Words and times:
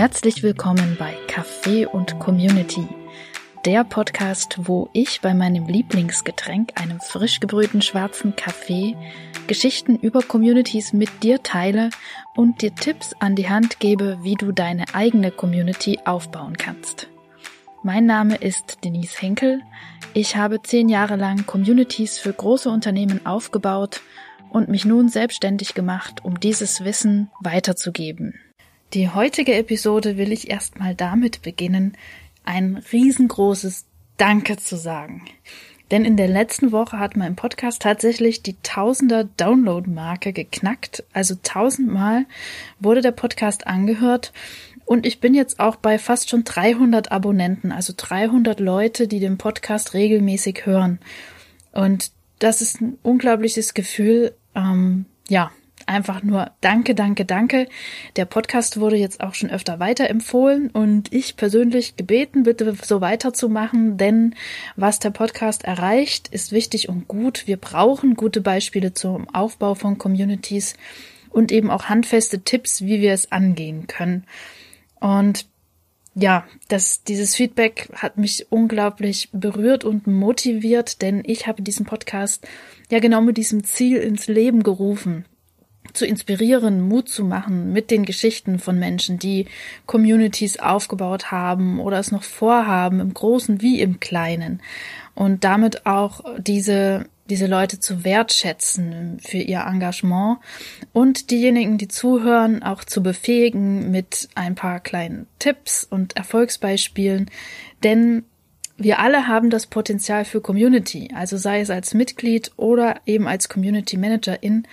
Herzlich 0.00 0.42
willkommen 0.42 0.96
bei 0.98 1.14
Kaffee 1.28 1.84
und 1.84 2.18
Community, 2.20 2.88
der 3.66 3.84
Podcast, 3.84 4.56
wo 4.66 4.88
ich 4.94 5.20
bei 5.20 5.34
meinem 5.34 5.66
Lieblingsgetränk, 5.66 6.80
einem 6.80 7.00
frisch 7.00 7.38
gebrühten 7.38 7.82
schwarzen 7.82 8.34
Kaffee, 8.34 8.96
Geschichten 9.46 9.96
über 9.96 10.22
Communities 10.22 10.94
mit 10.94 11.22
dir 11.22 11.42
teile 11.42 11.90
und 12.34 12.62
dir 12.62 12.74
Tipps 12.74 13.14
an 13.20 13.36
die 13.36 13.50
Hand 13.50 13.78
gebe, 13.78 14.16
wie 14.22 14.36
du 14.36 14.52
deine 14.52 14.86
eigene 14.94 15.30
Community 15.30 15.98
aufbauen 16.06 16.56
kannst. 16.56 17.10
Mein 17.82 18.06
Name 18.06 18.36
ist 18.36 18.78
Denise 18.82 19.20
Henkel. 19.20 19.60
Ich 20.14 20.34
habe 20.34 20.62
zehn 20.62 20.88
Jahre 20.88 21.16
lang 21.16 21.44
Communities 21.44 22.18
für 22.18 22.32
große 22.32 22.70
Unternehmen 22.70 23.26
aufgebaut 23.26 24.00
und 24.48 24.70
mich 24.70 24.86
nun 24.86 25.10
selbstständig 25.10 25.74
gemacht, 25.74 26.24
um 26.24 26.40
dieses 26.40 26.86
Wissen 26.86 27.30
weiterzugeben. 27.42 28.40
Die 28.92 29.08
heutige 29.08 29.54
Episode 29.54 30.16
will 30.16 30.32
ich 30.32 30.50
erstmal 30.50 30.96
damit 30.96 31.42
beginnen, 31.42 31.96
ein 32.44 32.82
riesengroßes 32.92 33.84
Danke 34.16 34.56
zu 34.56 34.76
sagen. 34.76 35.26
Denn 35.92 36.04
in 36.04 36.16
der 36.16 36.26
letzten 36.26 36.72
Woche 36.72 36.98
hat 36.98 37.16
mein 37.16 37.36
Podcast 37.36 37.82
tatsächlich 37.82 38.42
die 38.42 38.56
Tausender 38.64 39.24
Download-Marke 39.36 40.32
geknackt. 40.32 41.04
Also 41.12 41.36
tausendmal 41.40 42.26
wurde 42.80 43.00
der 43.00 43.12
Podcast 43.12 43.68
angehört. 43.68 44.32
Und 44.86 45.06
ich 45.06 45.20
bin 45.20 45.34
jetzt 45.34 45.60
auch 45.60 45.76
bei 45.76 45.96
fast 45.96 46.28
schon 46.28 46.42
300 46.42 47.12
Abonnenten, 47.12 47.70
also 47.70 47.92
300 47.96 48.58
Leute, 48.58 49.06
die 49.06 49.20
den 49.20 49.38
Podcast 49.38 49.94
regelmäßig 49.94 50.66
hören. 50.66 50.98
Und 51.70 52.10
das 52.40 52.60
ist 52.60 52.80
ein 52.80 52.98
unglaubliches 53.04 53.72
Gefühl. 53.72 54.34
Ähm, 54.56 55.04
ja, 55.28 55.52
einfach 55.86 56.22
nur 56.22 56.50
danke, 56.60 56.94
danke, 56.94 57.24
danke. 57.24 57.68
Der 58.16 58.24
Podcast 58.24 58.80
wurde 58.80 58.96
jetzt 58.96 59.20
auch 59.20 59.34
schon 59.34 59.50
öfter 59.50 59.80
weiterempfohlen 59.80 60.70
und 60.70 61.12
ich 61.12 61.36
persönlich 61.36 61.96
gebeten, 61.96 62.44
bitte 62.44 62.74
so 62.82 63.00
weiterzumachen, 63.00 63.96
denn 63.96 64.34
was 64.76 64.98
der 64.98 65.10
Podcast 65.10 65.64
erreicht, 65.64 66.28
ist 66.28 66.52
wichtig 66.52 66.88
und 66.88 67.08
gut. 67.08 67.46
Wir 67.46 67.56
brauchen 67.56 68.14
gute 68.14 68.40
Beispiele 68.40 68.94
zum 68.94 69.28
Aufbau 69.34 69.74
von 69.74 69.98
Communities 69.98 70.74
und 71.30 71.52
eben 71.52 71.70
auch 71.70 71.84
handfeste 71.84 72.40
Tipps, 72.40 72.82
wie 72.82 73.00
wir 73.00 73.12
es 73.12 73.32
angehen 73.32 73.86
können. 73.86 74.24
Und 75.00 75.46
ja, 76.14 76.44
das, 76.68 77.04
dieses 77.04 77.36
Feedback 77.36 77.88
hat 77.94 78.18
mich 78.18 78.46
unglaublich 78.50 79.28
berührt 79.32 79.84
und 79.84 80.06
motiviert, 80.06 81.02
denn 81.02 81.22
ich 81.24 81.46
habe 81.46 81.62
diesen 81.62 81.86
Podcast 81.86 82.46
ja 82.90 82.98
genau 82.98 83.20
mit 83.20 83.36
diesem 83.36 83.62
Ziel 83.62 83.98
ins 83.98 84.26
Leben 84.26 84.62
gerufen 84.62 85.24
zu 85.92 86.06
inspirieren, 86.06 86.80
Mut 86.80 87.08
zu 87.08 87.24
machen 87.24 87.72
mit 87.72 87.90
den 87.90 88.04
Geschichten 88.04 88.58
von 88.58 88.78
Menschen, 88.78 89.18
die 89.18 89.46
Communities 89.86 90.58
aufgebaut 90.58 91.30
haben 91.30 91.80
oder 91.80 91.98
es 91.98 92.12
noch 92.12 92.22
vorhaben, 92.22 93.00
im 93.00 93.14
Großen 93.14 93.60
wie 93.60 93.80
im 93.80 94.00
Kleinen. 94.00 94.60
Und 95.14 95.44
damit 95.44 95.86
auch 95.86 96.24
diese, 96.38 97.06
diese 97.28 97.46
Leute 97.46 97.78
zu 97.78 98.04
wertschätzen 98.04 99.18
für 99.20 99.38
ihr 99.38 99.60
Engagement 99.60 100.38
und 100.92 101.30
diejenigen, 101.30 101.78
die 101.78 101.88
zuhören, 101.88 102.62
auch 102.62 102.84
zu 102.84 103.02
befähigen 103.02 103.90
mit 103.90 104.28
ein 104.34 104.54
paar 104.54 104.80
kleinen 104.80 105.26
Tipps 105.38 105.84
und 105.84 106.16
Erfolgsbeispielen. 106.16 107.30
Denn 107.82 108.24
wir 108.80 108.98
alle 108.98 109.28
haben 109.28 109.50
das 109.50 109.66
Potenzial 109.66 110.24
für 110.24 110.40
Community, 110.40 111.10
also 111.14 111.36
sei 111.36 111.60
es 111.60 111.68
als 111.68 111.92
Mitglied 111.92 112.50
oder 112.56 113.00
eben 113.04 113.28
als 113.28 113.50
Community 113.50 113.98
Managerin. 113.98 114.66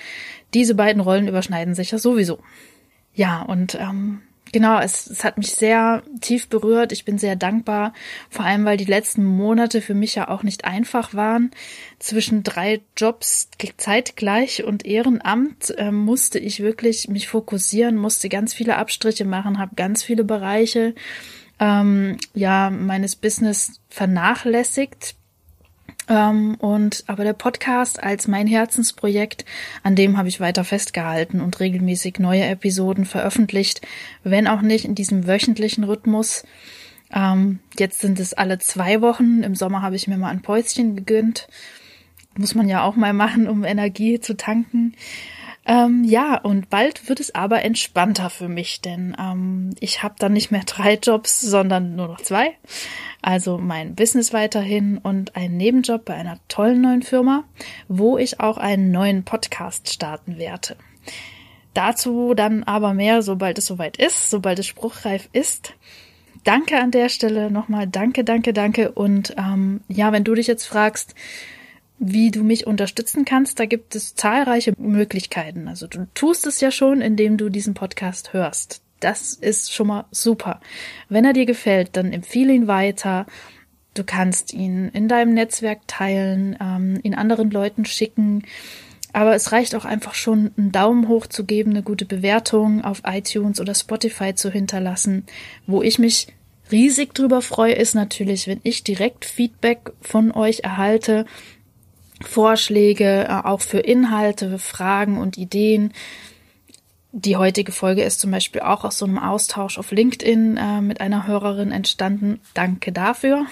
Diese 0.53 0.75
beiden 0.75 1.01
Rollen 1.01 1.27
überschneiden 1.27 1.75
sich 1.75 1.91
ja 1.91 1.97
sowieso. 1.97 2.39
Ja, 3.13 3.41
und 3.41 3.75
ähm, 3.75 4.21
genau, 4.53 4.79
es, 4.79 5.07
es 5.07 5.25
hat 5.25 5.37
mich 5.37 5.51
sehr 5.51 6.03
tief 6.21 6.47
berührt. 6.47 6.93
Ich 6.93 7.03
bin 7.03 7.17
sehr 7.17 7.35
dankbar, 7.35 7.91
vor 8.29 8.45
allem 8.45 8.63
weil 8.63 8.77
die 8.77 8.85
letzten 8.85 9.25
Monate 9.25 9.81
für 9.81 9.93
mich 9.93 10.15
ja 10.15 10.29
auch 10.29 10.43
nicht 10.43 10.63
einfach 10.63 11.13
waren. 11.13 11.51
Zwischen 11.99 12.43
drei 12.43 12.79
Jobs 12.95 13.49
zeitgleich 13.75 14.63
und 14.63 14.85
Ehrenamt 14.85 15.73
äh, 15.77 15.91
musste 15.91 16.39
ich 16.39 16.61
wirklich 16.61 17.09
mich 17.09 17.27
fokussieren, 17.27 17.97
musste 17.97 18.29
ganz 18.29 18.53
viele 18.53 18.77
Abstriche 18.77 19.25
machen, 19.25 19.59
habe 19.59 19.75
ganz 19.75 20.01
viele 20.01 20.23
Bereiche 20.23 20.95
ähm, 21.59 22.17
ja 22.33 22.69
meines 22.69 23.15
Business 23.15 23.79
vernachlässigt. 23.89 25.15
Ähm, 26.09 26.55
und 26.55 27.03
aber 27.07 27.23
der 27.23 27.33
Podcast 27.33 28.01
als 28.01 28.27
mein 28.27 28.47
Herzensprojekt, 28.47 29.43
an 29.83 29.95
dem 29.95 30.17
habe 30.17 30.29
ich 30.29 30.39
weiter 30.39 30.63
festgehalten 30.63 31.41
und 31.41 31.59
regelmäßig 31.59 32.19
neue 32.19 32.45
Episoden 32.45 33.05
veröffentlicht, 33.05 33.81
wenn 34.23 34.47
auch 34.47 34.61
nicht 34.61 34.85
in 34.85 34.95
diesem 34.95 35.27
wöchentlichen 35.27 35.83
Rhythmus. 35.83 36.43
Ähm, 37.13 37.59
jetzt 37.77 37.99
sind 37.99 38.19
es 38.19 38.33
alle 38.33 38.59
zwei 38.59 39.01
Wochen. 39.01 39.43
Im 39.43 39.55
Sommer 39.55 39.81
habe 39.81 39.95
ich 39.95 40.07
mir 40.07 40.17
mal 40.17 40.29
ein 40.29 40.41
Päuschen 40.41 40.95
gegönnt. 40.95 41.47
Muss 42.37 42.55
man 42.55 42.69
ja 42.69 42.83
auch 42.83 42.95
mal 42.95 43.13
machen, 43.13 43.47
um 43.47 43.63
Energie 43.63 44.19
zu 44.19 44.37
tanken. 44.37 44.93
Ähm, 45.69 46.05
ja, 46.05 46.37
und 46.37 46.69
bald 46.69 47.09
wird 47.09 47.19
es 47.19 47.35
aber 47.35 47.63
entspannter 47.63 48.29
für 48.29 48.47
mich, 48.47 48.79
denn 48.79 49.15
ähm, 49.19 49.75
ich 49.81 50.01
habe 50.01 50.15
dann 50.17 50.31
nicht 50.31 50.49
mehr 50.49 50.63
drei 50.65 50.93
Jobs, 50.93 51.41
sondern 51.41 51.97
nur 51.97 52.07
noch 52.07 52.21
zwei. 52.21 52.53
Also 53.21 53.57
mein 53.57 53.93
Business 53.93 54.31
weiterhin 54.31 54.97
und 54.97 55.35
einen 55.35 55.57
Nebenjob 55.57 56.05
bei 56.05 56.13
einer 56.13 56.39
tollen 56.47 56.79
neuen 56.79 57.03
Firma, 57.03 57.43
wo 57.89 58.17
ich 58.17 58.39
auch 58.39 58.57
einen 58.57 58.91
neuen 58.91 59.25
Podcast 59.25 59.91
starten 59.91 60.37
werde. 60.37 60.77
Dazu 61.73 62.33
dann 62.33 62.63
aber 62.63 62.93
mehr, 62.93 63.21
sobald 63.21 63.57
es 63.57 63.65
soweit 63.65 63.97
ist, 63.97 64.29
sobald 64.29 64.59
es 64.59 64.67
spruchreif 64.67 65.27
ist. 65.33 65.73
Danke 66.45 66.79
an 66.79 66.91
der 66.91 67.09
Stelle 67.09 67.51
nochmal, 67.51 67.87
danke, 67.87 68.23
danke, 68.23 68.53
danke. 68.53 68.93
Und 68.93 69.35
ähm, 69.37 69.81
ja, 69.89 70.13
wenn 70.13 70.23
du 70.23 70.33
dich 70.33 70.47
jetzt 70.47 70.65
fragst, 70.65 71.13
wie 71.99 72.31
du 72.31 72.43
mich 72.43 72.67
unterstützen 72.67 73.25
kannst, 73.25 73.59
da 73.59 73.65
gibt 73.65 73.95
es 73.95 74.15
zahlreiche 74.15 74.73
Möglichkeiten. 74.77 75.67
Also 75.67 75.87
du 75.87 76.07
tust 76.13 76.45
es 76.45 76.61
ja 76.61 76.71
schon, 76.71 77.01
indem 77.01 77.37
du 77.37 77.49
diesen 77.49 77.73
Podcast 77.73 78.33
hörst. 78.33 78.81
Das 78.99 79.33
ist 79.33 79.73
schon 79.73 79.87
mal 79.87 80.05
super. 80.11 80.59
Wenn 81.09 81.25
er 81.25 81.33
dir 81.33 81.45
gefällt, 81.45 81.89
dann 81.93 82.13
empfehle 82.13 82.53
ihn 82.53 82.67
weiter. 82.67 83.25
Du 83.93 84.03
kannst 84.03 84.53
ihn 84.53 84.89
in 84.89 85.07
deinem 85.07 85.33
Netzwerk 85.33 85.81
teilen, 85.87 86.57
ähm, 86.61 86.99
ihn 87.03 87.15
anderen 87.15 87.51
Leuten 87.51 87.85
schicken. 87.85 88.43
Aber 89.13 89.33
es 89.33 89.51
reicht 89.51 89.73
auch 89.73 89.85
einfach 89.85 90.13
schon, 90.13 90.51
einen 90.57 90.71
Daumen 90.71 91.07
hoch 91.07 91.25
zu 91.25 91.45
geben, 91.45 91.71
eine 91.71 91.81
gute 91.81 92.05
Bewertung 92.05 92.83
auf 92.83 93.01
iTunes 93.05 93.59
oder 93.59 93.73
Spotify 93.73 94.35
zu 94.35 94.51
hinterlassen. 94.51 95.25
Wo 95.65 95.81
ich 95.81 95.97
mich 95.97 96.27
riesig 96.71 97.13
drüber 97.13 97.41
freue, 97.41 97.73
ist 97.73 97.95
natürlich, 97.95 98.47
wenn 98.47 98.59
ich 98.63 98.83
direkt 98.83 99.25
Feedback 99.25 99.91
von 100.01 100.31
euch 100.31 100.59
erhalte, 100.63 101.25
Vorschläge, 102.21 103.27
äh, 103.27 103.47
auch 103.47 103.61
für 103.61 103.79
Inhalte, 103.79 104.57
Fragen 104.59 105.17
und 105.17 105.37
Ideen. 105.37 105.93
Die 107.13 107.37
heutige 107.37 107.71
Folge 107.71 108.03
ist 108.03 108.19
zum 108.19 108.31
Beispiel 108.31 108.61
auch 108.61 108.83
aus 108.83 108.99
so 108.99 109.05
einem 109.05 109.17
Austausch 109.17 109.77
auf 109.77 109.91
LinkedIn 109.91 110.57
äh, 110.57 110.81
mit 110.81 111.01
einer 111.01 111.25
Hörerin 111.25 111.71
entstanden. 111.71 112.41
Danke 112.53 112.91
dafür. 112.91 113.45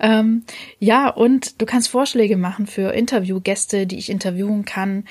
Ähm, 0.00 0.44
ja, 0.78 1.08
und 1.08 1.60
du 1.60 1.66
kannst 1.66 1.88
Vorschläge 1.88 2.36
machen 2.36 2.66
für 2.66 2.92
Interviewgäste, 2.92 3.86
die 3.86 3.98
ich 3.98 4.10
interviewen 4.10 4.64
kann 4.64 5.04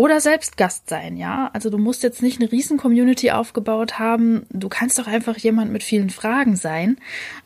oder 0.00 0.18
selbst 0.22 0.56
Gast 0.56 0.88
sein, 0.88 1.18
ja. 1.18 1.50
Also 1.52 1.68
du 1.68 1.76
musst 1.76 2.02
jetzt 2.02 2.22
nicht 2.22 2.40
eine 2.40 2.50
riesen 2.50 2.78
Community 2.78 3.32
aufgebaut 3.32 3.98
haben. 3.98 4.46
Du 4.48 4.70
kannst 4.70 4.98
doch 4.98 5.06
einfach 5.06 5.36
jemand 5.36 5.72
mit 5.72 5.82
vielen 5.82 6.08
Fragen 6.08 6.56
sein. 6.56 6.96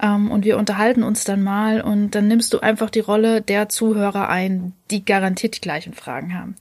Ähm, 0.01 0.31
und 0.31 0.45
wir 0.45 0.57
unterhalten 0.57 1.03
uns 1.03 1.25
dann 1.25 1.43
mal 1.43 1.81
und 1.81 2.15
dann 2.15 2.29
nimmst 2.29 2.55
du 2.55 2.61
einfach 2.61 2.91
die 2.91 3.01
Rolle 3.01 3.43
der 3.43 3.69
Zuhörer 3.69 4.29
ein, 4.29 4.73
die 4.93 5.05
garantiert 5.05 5.57
die 5.57 5.63
gleichen 5.63 5.95
Fragen 5.95 6.39
haben. 6.39 6.55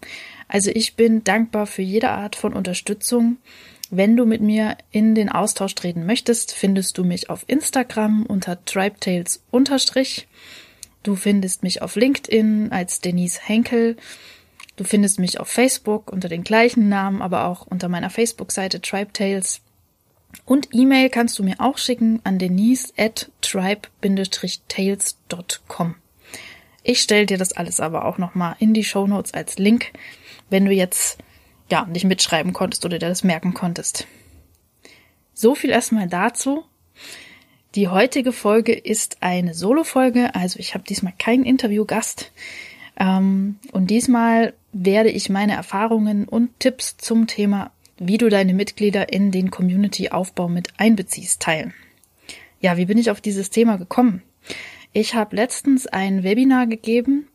Also 0.47 0.71
ich 0.73 0.95
bin 0.95 1.23
dankbar 1.23 1.67
für 1.67 1.83
jede 1.83 2.09
Art 2.09 2.35
von 2.35 2.53
Unterstützung. 2.53 3.37
Wenn 3.91 4.17
du 4.17 4.25
mit 4.25 4.41
mir 4.41 4.77
in 4.89 5.13
den 5.13 5.29
Austausch 5.29 5.75
treten 5.75 6.07
möchtest, 6.07 6.55
findest 6.55 6.97
du 6.97 7.03
mich 7.03 7.29
auf 7.29 7.43
Instagram 7.45 8.25
unter 8.25 8.65
tribetales 8.65 9.43
Du 11.03 11.15
findest 11.15 11.61
mich 11.61 11.83
auf 11.83 11.95
LinkedIn 11.95 12.71
als 12.71 12.99
Denise 12.99 13.39
Henkel. 13.43 13.95
Du 14.75 14.83
findest 14.83 15.19
mich 15.19 15.39
auf 15.39 15.47
Facebook 15.47 16.11
unter 16.11 16.29
den 16.29 16.43
gleichen 16.43 16.89
Namen, 16.89 17.21
aber 17.21 17.45
auch 17.45 17.67
unter 17.67 17.89
meiner 17.89 18.09
Facebook-Seite 18.09 18.81
Tribe 18.81 19.13
Tales. 19.13 19.61
Und 20.45 20.69
E-Mail 20.71 21.09
kannst 21.09 21.37
du 21.37 21.43
mir 21.43 21.59
auch 21.59 21.77
schicken 21.77 22.19
an 22.23 22.39
denise 22.39 22.91
at 22.97 23.29
tribe-tales.com. 23.41 25.95
Ich 26.81 27.01
stelle 27.01 27.27
dir 27.27 27.37
das 27.37 27.51
alles 27.53 27.79
aber 27.79 28.05
auch 28.05 28.17
nochmal 28.17 28.55
in 28.59 28.73
die 28.73 28.83
Show 28.83 29.07
Notes 29.07 29.33
als 29.33 29.57
Link, 29.57 29.93
wenn 30.49 30.65
du 30.65 30.71
jetzt 30.71 31.17
ja 31.69 31.85
nicht 31.85 32.05
mitschreiben 32.05 32.51
konntest 32.51 32.83
oder 32.83 32.99
dir 32.99 33.07
das 33.07 33.23
merken 33.23 33.53
konntest. 33.53 34.07
So 35.33 35.55
viel 35.55 35.69
erstmal 35.69 36.07
dazu. 36.07 36.65
Die 37.75 37.87
heutige 37.87 38.31
Folge 38.31 38.73
ist 38.73 39.17
eine 39.21 39.53
Solo-Folge, 39.53 40.35
also 40.35 40.59
ich 40.59 40.73
habe 40.73 40.83
diesmal 40.83 41.13
keinen 41.17 41.43
Interviewgast. 41.43 42.31
Ähm, 42.99 43.57
und 43.71 43.89
diesmal 43.89 44.53
werde 44.73 45.09
ich 45.09 45.29
meine 45.29 45.53
Erfahrungen 45.53 46.27
und 46.27 46.59
Tipps 46.59 46.97
zum 46.97 47.27
Thema 47.27 47.71
wie 47.97 48.17
du 48.17 48.29
deine 48.29 48.53
Mitglieder 48.53 49.11
in 49.13 49.31
den 49.31 49.51
Community-Aufbau 49.51 50.49
mit 50.49 50.69
einbeziehst, 50.77 51.41
teilen. 51.41 51.73
Ja, 52.59 52.77
wie 52.77 52.85
bin 52.85 52.97
ich 52.97 53.11
auf 53.11 53.21
dieses 53.21 53.49
Thema 53.49 53.77
gekommen? 53.77 54.21
Ich 54.93 55.15
habe 55.15 55.35
letztens 55.35 55.87
ein 55.87 56.23
Webinar 56.23 56.67
gegeben 56.67 57.27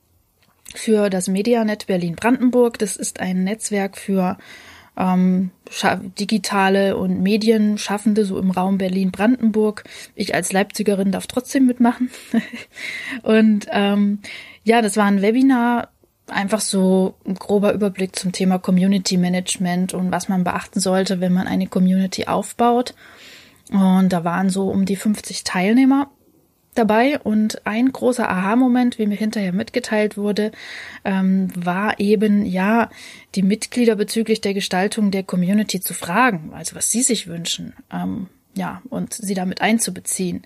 für 0.75 1.11
das 1.11 1.29
Medianet 1.29 1.87
Berlin-Brandenburg. 1.87 2.79
Das 2.79 2.96
ist 2.96 3.20
ein 3.20 3.44
Netzwerk 3.44 3.96
für 3.96 4.38
ähm, 4.96 5.50
digitale 6.19 6.96
und 6.96 7.20
Medienschaffende 7.23 8.25
so 8.25 8.38
im 8.38 8.50
Raum 8.50 8.79
Berlin-Brandenburg. 8.79 9.84
Ich 10.14 10.34
als 10.34 10.52
Leipzigerin 10.52 11.12
darf 11.12 11.26
trotzdem 11.26 11.67
mitmachen. 11.67 12.11
und 13.23 13.67
ähm, 13.70 14.20
ja, 14.64 14.82
das 14.82 14.96
war 14.96 15.05
ein 15.05 15.23
Webinar, 15.23 15.91
einfach 16.31 16.61
so 16.61 17.15
ein 17.27 17.35
grober 17.35 17.73
Überblick 17.73 18.17
zum 18.17 18.33
Thema 18.33 18.59
Community 18.59 19.17
Management 19.17 19.95
und 19.95 20.11
was 20.13 20.29
man 20.29 20.45
beachten 20.45 20.81
sollte, 20.81 21.21
wenn 21.21 21.33
man 21.33 21.47
eine 21.47 21.67
Community 21.67 22.27
aufbaut. 22.27 22.95
Und 23.71 24.11
da 24.11 24.25
waren 24.25 24.49
so 24.51 24.69
um 24.69 24.85
die 24.85 24.97
50 24.97 25.45
Teilnehmer 25.45 26.11
dabei 26.75 27.19
und 27.19 27.67
ein 27.67 27.91
großer 27.91 28.29
Aha-Moment, 28.29 28.99
wie 28.99 29.07
mir 29.07 29.17
hinterher 29.17 29.53
mitgeteilt 29.53 30.17
wurde, 30.17 30.53
ähm, 31.05 31.51
war 31.55 31.99
eben 31.99 32.47
ja 32.47 32.89
die 33.35 33.43
Mitglieder 33.43 33.97
bezüglich 33.97 34.41
der 34.41 34.55
Gestaltung 34.55 35.11
der 35.11 35.25
Community 35.25 35.81
zu 35.81 35.93
fragen, 35.93 36.53
also 36.55 36.77
was 36.77 36.91
sie 36.91 37.03
sich 37.03 37.27
wünschen, 37.27 37.75
ähm, 37.93 38.29
ja 38.55 38.81
und 38.89 39.15
sie 39.15 39.35
damit 39.35 39.61
einzubeziehen. 39.61 40.43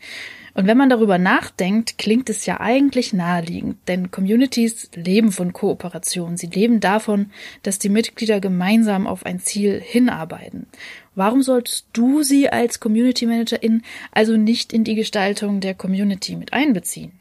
Und 0.55 0.67
wenn 0.67 0.77
man 0.77 0.91
darüber 0.91 1.17
nachdenkt, 1.17 1.97
klingt 1.97 2.29
es 2.29 2.45
ja 2.45 2.61
eigentlich 2.61 3.13
naheliegend, 3.15 3.77
denn 3.89 4.11
Communities 4.11 4.91
leben 4.95 5.33
von 5.33 5.53
Kooperation. 5.53 6.37
Sie 6.37 6.47
leben 6.47 6.81
davon, 6.81 7.31
dass 7.63 7.79
die 7.79 7.89
Mitglieder 7.89 8.39
gemeinsam 8.39 9.07
auf 9.07 9.25
ein 9.25 9.41
Ziel 9.41 9.81
hinarbeiten. 9.81 10.67
Warum 11.15 11.43
solltest 11.43 11.87
du 11.95 12.23
sie 12.23 12.51
als 12.51 12.81
Community 12.81 13.27
Managerin 13.27 13.83
also 14.11 14.37
nicht 14.37 14.73
in 14.73 14.85
die 14.85 14.95
Gestaltung 14.95 15.61
der 15.61 15.75
Community 15.75 16.37
mit 16.37 16.53
einbeziehen? 16.53 17.13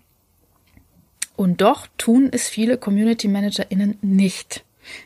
Und 1.37 1.61
doch 1.61 1.87
tun 1.97 2.29
es 2.31 2.49
viele 2.49 2.77
Community 2.77 3.27
ManagerInnen 3.27 3.97
nicht. 4.01 4.63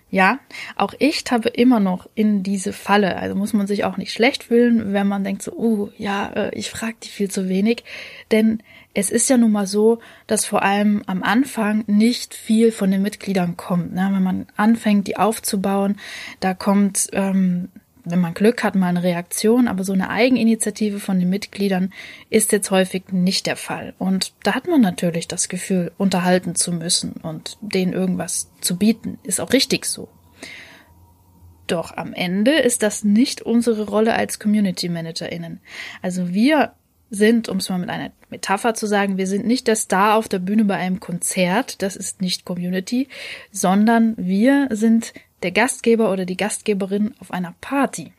Ja, 0.09 0.39
auch 0.75 0.93
ich 0.99 1.23
tappe 1.23 1.49
immer 1.49 1.79
noch 1.79 2.07
in 2.15 2.43
diese 2.43 2.73
Falle. 2.73 3.17
Also 3.17 3.35
muss 3.35 3.53
man 3.53 3.67
sich 3.67 3.83
auch 3.83 3.97
nicht 3.97 4.13
schlecht 4.13 4.45
fühlen, 4.45 4.93
wenn 4.93 5.07
man 5.07 5.23
denkt 5.23 5.41
so, 5.41 5.51
uh, 5.53 5.89
ja, 5.97 6.31
äh, 6.35 6.55
ich 6.57 6.69
frage 6.69 6.95
die 7.03 7.09
viel 7.09 7.29
zu 7.29 7.49
wenig. 7.49 7.83
Denn 8.31 8.61
es 8.93 9.09
ist 9.09 9.29
ja 9.29 9.37
nun 9.37 9.51
mal 9.51 9.67
so, 9.67 9.99
dass 10.25 10.45
vor 10.45 10.63
allem 10.63 11.03
am 11.05 11.21
Anfang 11.21 11.83
nicht 11.87 12.33
viel 12.33 12.71
von 12.71 12.91
den 12.91 13.01
Mitgliedern 13.01 13.57
kommt. 13.57 13.93
Ne? 13.93 14.09
Wenn 14.11 14.23
man 14.23 14.47
anfängt, 14.55 15.07
die 15.07 15.17
aufzubauen, 15.17 15.97
da 16.39 16.53
kommt 16.53 17.09
ähm, 17.11 17.69
wenn 18.05 18.21
man 18.21 18.33
Glück 18.33 18.63
hat, 18.63 18.75
mal 18.75 18.87
eine 18.87 19.03
Reaktion, 19.03 19.67
aber 19.67 19.83
so 19.83 19.93
eine 19.93 20.09
Eigeninitiative 20.09 20.99
von 20.99 21.19
den 21.19 21.29
Mitgliedern 21.29 21.91
ist 22.29 22.51
jetzt 22.51 22.71
häufig 22.71 23.11
nicht 23.11 23.47
der 23.47 23.55
Fall. 23.55 23.93
Und 23.97 24.33
da 24.43 24.53
hat 24.53 24.67
man 24.67 24.81
natürlich 24.81 25.27
das 25.27 25.49
Gefühl, 25.49 25.91
unterhalten 25.97 26.55
zu 26.55 26.71
müssen 26.71 27.13
und 27.13 27.57
denen 27.61 27.93
irgendwas 27.93 28.51
zu 28.61 28.77
bieten. 28.77 29.17
Ist 29.23 29.41
auch 29.41 29.53
richtig 29.53 29.85
so. 29.85 30.07
Doch 31.67 31.97
am 31.97 32.13
Ende 32.13 32.51
ist 32.51 32.83
das 32.83 33.03
nicht 33.03 33.41
unsere 33.41 33.87
Rolle 33.87 34.13
als 34.13 34.39
Community 34.39 34.87
ManagerInnen. 34.87 35.61
Also 36.01 36.33
wir 36.33 36.73
sind, 37.09 37.49
um 37.49 37.57
es 37.57 37.69
mal 37.69 37.79
mit 37.79 37.89
einer 37.89 38.11
Metapher 38.29 38.73
zu 38.73 38.87
sagen, 38.87 39.17
wir 39.17 39.27
sind 39.27 39.45
nicht 39.45 39.67
der 39.67 39.75
Star 39.75 40.15
auf 40.15 40.27
der 40.27 40.39
Bühne 40.39 40.65
bei 40.65 40.75
einem 40.75 40.99
Konzert, 40.99 41.81
das 41.81 41.95
ist 41.95 42.21
nicht 42.21 42.45
Community, 42.45 43.07
sondern 43.51 44.15
wir 44.17 44.67
sind 44.71 45.13
der 45.43 45.51
Gastgeber 45.51 46.11
oder 46.11 46.25
die 46.25 46.37
Gastgeberin 46.37 47.13
auf 47.19 47.31
einer 47.31 47.55
Party. 47.61 48.13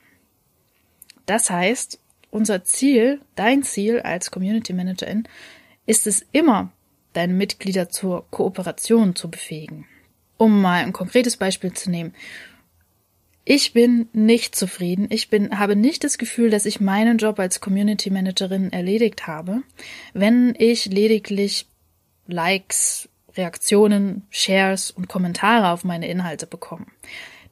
Das 1.27 1.51
heißt, 1.51 1.99
unser 2.31 2.65
Ziel, 2.65 3.21
dein 3.35 3.63
Ziel 3.63 4.01
als 4.01 4.31
Community 4.31 4.73
Managerin, 4.73 5.29
ist 5.87 6.07
es 6.07 6.25
immer, 6.33 6.73
deine 7.13 7.33
Mitglieder 7.33 7.89
zur 7.89 8.31
Kooperation 8.31 9.17
zu 9.17 9.31
befähigen. 9.31 9.87
Um 10.37 10.61
mal 10.61 10.85
ein 10.85 10.93
konkretes 10.93 11.37
Beispiel 11.37 11.73
zu 11.73 11.91
nehmen. 11.91 12.15
Ich 13.45 13.73
bin 13.73 14.09
nicht 14.13 14.55
zufrieden. 14.55 15.07
Ich 15.09 15.31
bin, 15.31 15.59
habe 15.59 15.77
nicht 15.77 16.05
das 16.05 16.19
Gefühl, 16.19 16.51
dass 16.51 16.67
ich 16.67 16.81
meinen 16.81 17.17
Job 17.17 17.39
als 17.39 17.61
Community 17.61 18.11
Managerin 18.11 18.73
erledigt 18.73 19.27
habe, 19.27 19.63
wenn 20.13 20.55
ich 20.59 20.87
lediglich 20.87 21.67
Likes, 22.27 23.09
Reaktionen, 23.37 24.27
Shares 24.31 24.91
und 24.91 25.09
Kommentare 25.09 25.71
auf 25.71 25.85
meine 25.85 26.09
Inhalte 26.09 26.47
bekommen. 26.47 26.91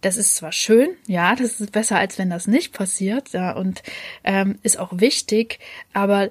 Das 0.01 0.17
ist 0.17 0.37
zwar 0.37 0.53
schön, 0.53 0.91
ja, 1.07 1.35
das 1.35 1.61
ist 1.61 1.73
besser, 1.73 1.99
als 1.99 2.19
wenn 2.19 2.29
das 2.29 2.47
nicht 2.47 2.75
passiert, 2.75 3.31
ja, 3.33 3.53
und 3.53 3.83
ähm, 4.23 4.59
ist 4.63 4.79
auch 4.79 4.91
wichtig, 4.93 5.61
aber 5.95 6.31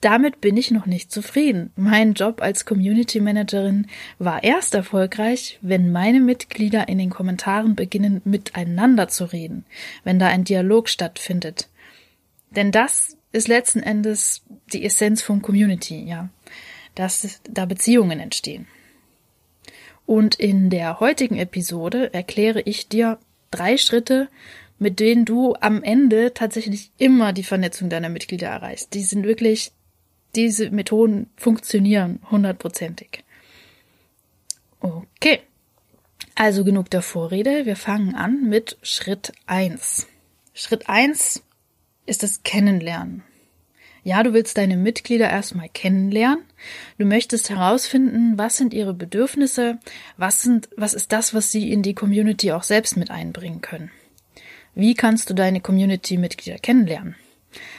damit 0.00 0.40
bin 0.40 0.56
ich 0.56 0.70
noch 0.70 0.86
nicht 0.86 1.12
zufrieden. 1.12 1.72
Mein 1.76 2.14
Job 2.14 2.42
als 2.42 2.64
Community 2.64 3.20
Managerin 3.20 3.86
war 4.18 4.42
erst 4.42 4.74
erfolgreich, 4.74 5.58
wenn 5.60 5.92
meine 5.92 6.20
Mitglieder 6.20 6.88
in 6.88 6.98
den 6.98 7.10
Kommentaren 7.10 7.76
beginnen, 7.76 8.22
miteinander 8.24 9.08
zu 9.08 9.26
reden, 9.26 9.66
wenn 10.02 10.18
da 10.18 10.26
ein 10.26 10.44
Dialog 10.44 10.88
stattfindet. 10.88 11.68
Denn 12.50 12.72
das 12.72 13.16
ist 13.30 13.46
letzten 13.46 13.80
Endes 13.80 14.42
die 14.72 14.84
Essenz 14.84 15.22
von 15.22 15.42
Community, 15.42 16.02
ja 16.02 16.30
dass 16.94 17.40
da 17.48 17.64
Beziehungen 17.66 18.20
entstehen. 18.20 18.66
Und 20.06 20.34
in 20.34 20.70
der 20.70 21.00
heutigen 21.00 21.36
Episode 21.36 22.12
erkläre 22.12 22.60
ich 22.62 22.88
dir 22.88 23.18
drei 23.50 23.76
Schritte, 23.76 24.28
mit 24.78 24.98
denen 24.98 25.24
du 25.24 25.54
am 25.60 25.82
Ende 25.82 26.34
tatsächlich 26.34 26.90
immer 26.98 27.32
die 27.32 27.44
Vernetzung 27.44 27.90
deiner 27.90 28.08
Mitglieder 28.08 28.48
erreichst. 28.48 28.94
Die 28.94 29.02
sind 29.02 29.24
wirklich, 29.24 29.72
diese 30.34 30.70
Methoden 30.70 31.30
funktionieren 31.36 32.20
hundertprozentig. 32.30 33.22
Okay. 34.80 35.40
Also 36.34 36.64
genug 36.64 36.90
der 36.90 37.02
Vorrede. 37.02 37.66
Wir 37.66 37.76
fangen 37.76 38.14
an 38.14 38.48
mit 38.48 38.78
Schritt 38.82 39.32
eins. 39.46 40.08
Schritt 40.54 40.88
eins 40.88 41.42
ist 42.06 42.22
das 42.22 42.42
Kennenlernen. 42.42 43.22
Ja, 44.02 44.22
du 44.22 44.32
willst 44.32 44.56
deine 44.56 44.76
Mitglieder 44.76 45.28
erstmal 45.28 45.68
kennenlernen. 45.68 46.44
Du 46.98 47.04
möchtest 47.04 47.50
herausfinden, 47.50 48.36
was 48.36 48.56
sind 48.56 48.74
ihre 48.74 48.94
Bedürfnisse, 48.94 49.78
was 50.16 50.42
sind, 50.42 50.68
was 50.76 50.94
ist 50.94 51.12
das, 51.12 51.34
was 51.34 51.50
sie 51.50 51.72
in 51.72 51.82
die 51.82 51.94
Community 51.94 52.52
auch 52.52 52.62
selbst 52.62 52.96
mit 52.96 53.10
einbringen 53.10 53.60
können. 53.60 53.90
Wie 54.74 54.94
kannst 54.94 55.30
du 55.30 55.34
deine 55.34 55.60
Community-Mitglieder 55.60 56.58
kennenlernen? 56.58 57.16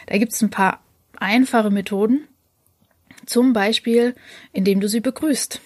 Da 0.07 0.17
gibt's 0.17 0.41
ein 0.41 0.49
paar 0.49 0.83
einfache 1.17 1.69
Methoden. 1.69 2.27
Zum 3.25 3.53
Beispiel, 3.53 4.15
indem 4.51 4.79
du 4.81 4.89
sie 4.89 4.99
begrüßt. 4.99 5.61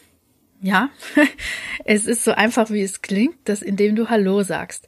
Ja, 0.61 0.89
es 1.85 2.05
ist 2.05 2.23
so 2.23 2.31
einfach, 2.31 2.69
wie 2.69 2.81
es 2.81 3.01
klingt, 3.01 3.37
dass 3.45 3.61
indem 3.61 3.95
du 3.95 4.09
Hallo 4.09 4.43
sagst. 4.43 4.87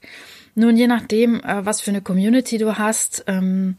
Nun, 0.56 0.76
je 0.76 0.88
nachdem, 0.88 1.40
äh, 1.42 1.66
was 1.66 1.82
für 1.82 1.92
eine 1.92 2.02
Community 2.02 2.58
du 2.58 2.78
hast, 2.78 3.24
ähm, 3.28 3.78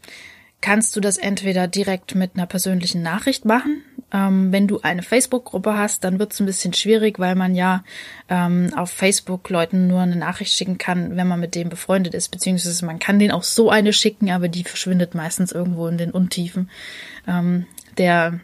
kannst 0.61 0.95
du 0.95 1.01
das 1.01 1.17
entweder 1.17 1.67
direkt 1.67 2.15
mit 2.15 2.31
einer 2.35 2.45
persönlichen 2.45 3.01
Nachricht 3.01 3.45
machen. 3.45 3.83
Ähm, 4.11 4.51
wenn 4.51 4.67
du 4.67 4.81
eine 4.81 5.03
Facebook-Gruppe 5.03 5.77
hast, 5.77 6.03
dann 6.03 6.19
wird 6.19 6.33
es 6.33 6.39
ein 6.39 6.45
bisschen 6.45 6.73
schwierig, 6.73 7.19
weil 7.19 7.35
man 7.35 7.55
ja 7.55 7.83
ähm, 8.27 8.71
auf 8.75 8.89
Facebook 8.89 9.49
Leuten 9.49 9.87
nur 9.87 10.01
eine 10.01 10.15
Nachricht 10.15 10.53
schicken 10.53 10.77
kann, 10.77 11.15
wenn 11.15 11.27
man 11.27 11.39
mit 11.39 11.55
dem 11.55 11.69
befreundet 11.69 12.13
ist, 12.13 12.29
beziehungsweise 12.29 12.85
man 12.85 12.99
kann 12.99 13.19
denen 13.19 13.31
auch 13.31 13.43
so 13.43 13.69
eine 13.69 13.93
schicken, 13.93 14.31
aber 14.31 14.47
die 14.47 14.63
verschwindet 14.63 15.15
meistens 15.15 15.51
irgendwo 15.51 15.87
in 15.87 15.97
den 15.97 16.11
Untiefen 16.11 16.69
ähm, 17.27 17.65
der, 17.97 18.39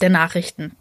der 0.00 0.10
Nachrichten. 0.10 0.72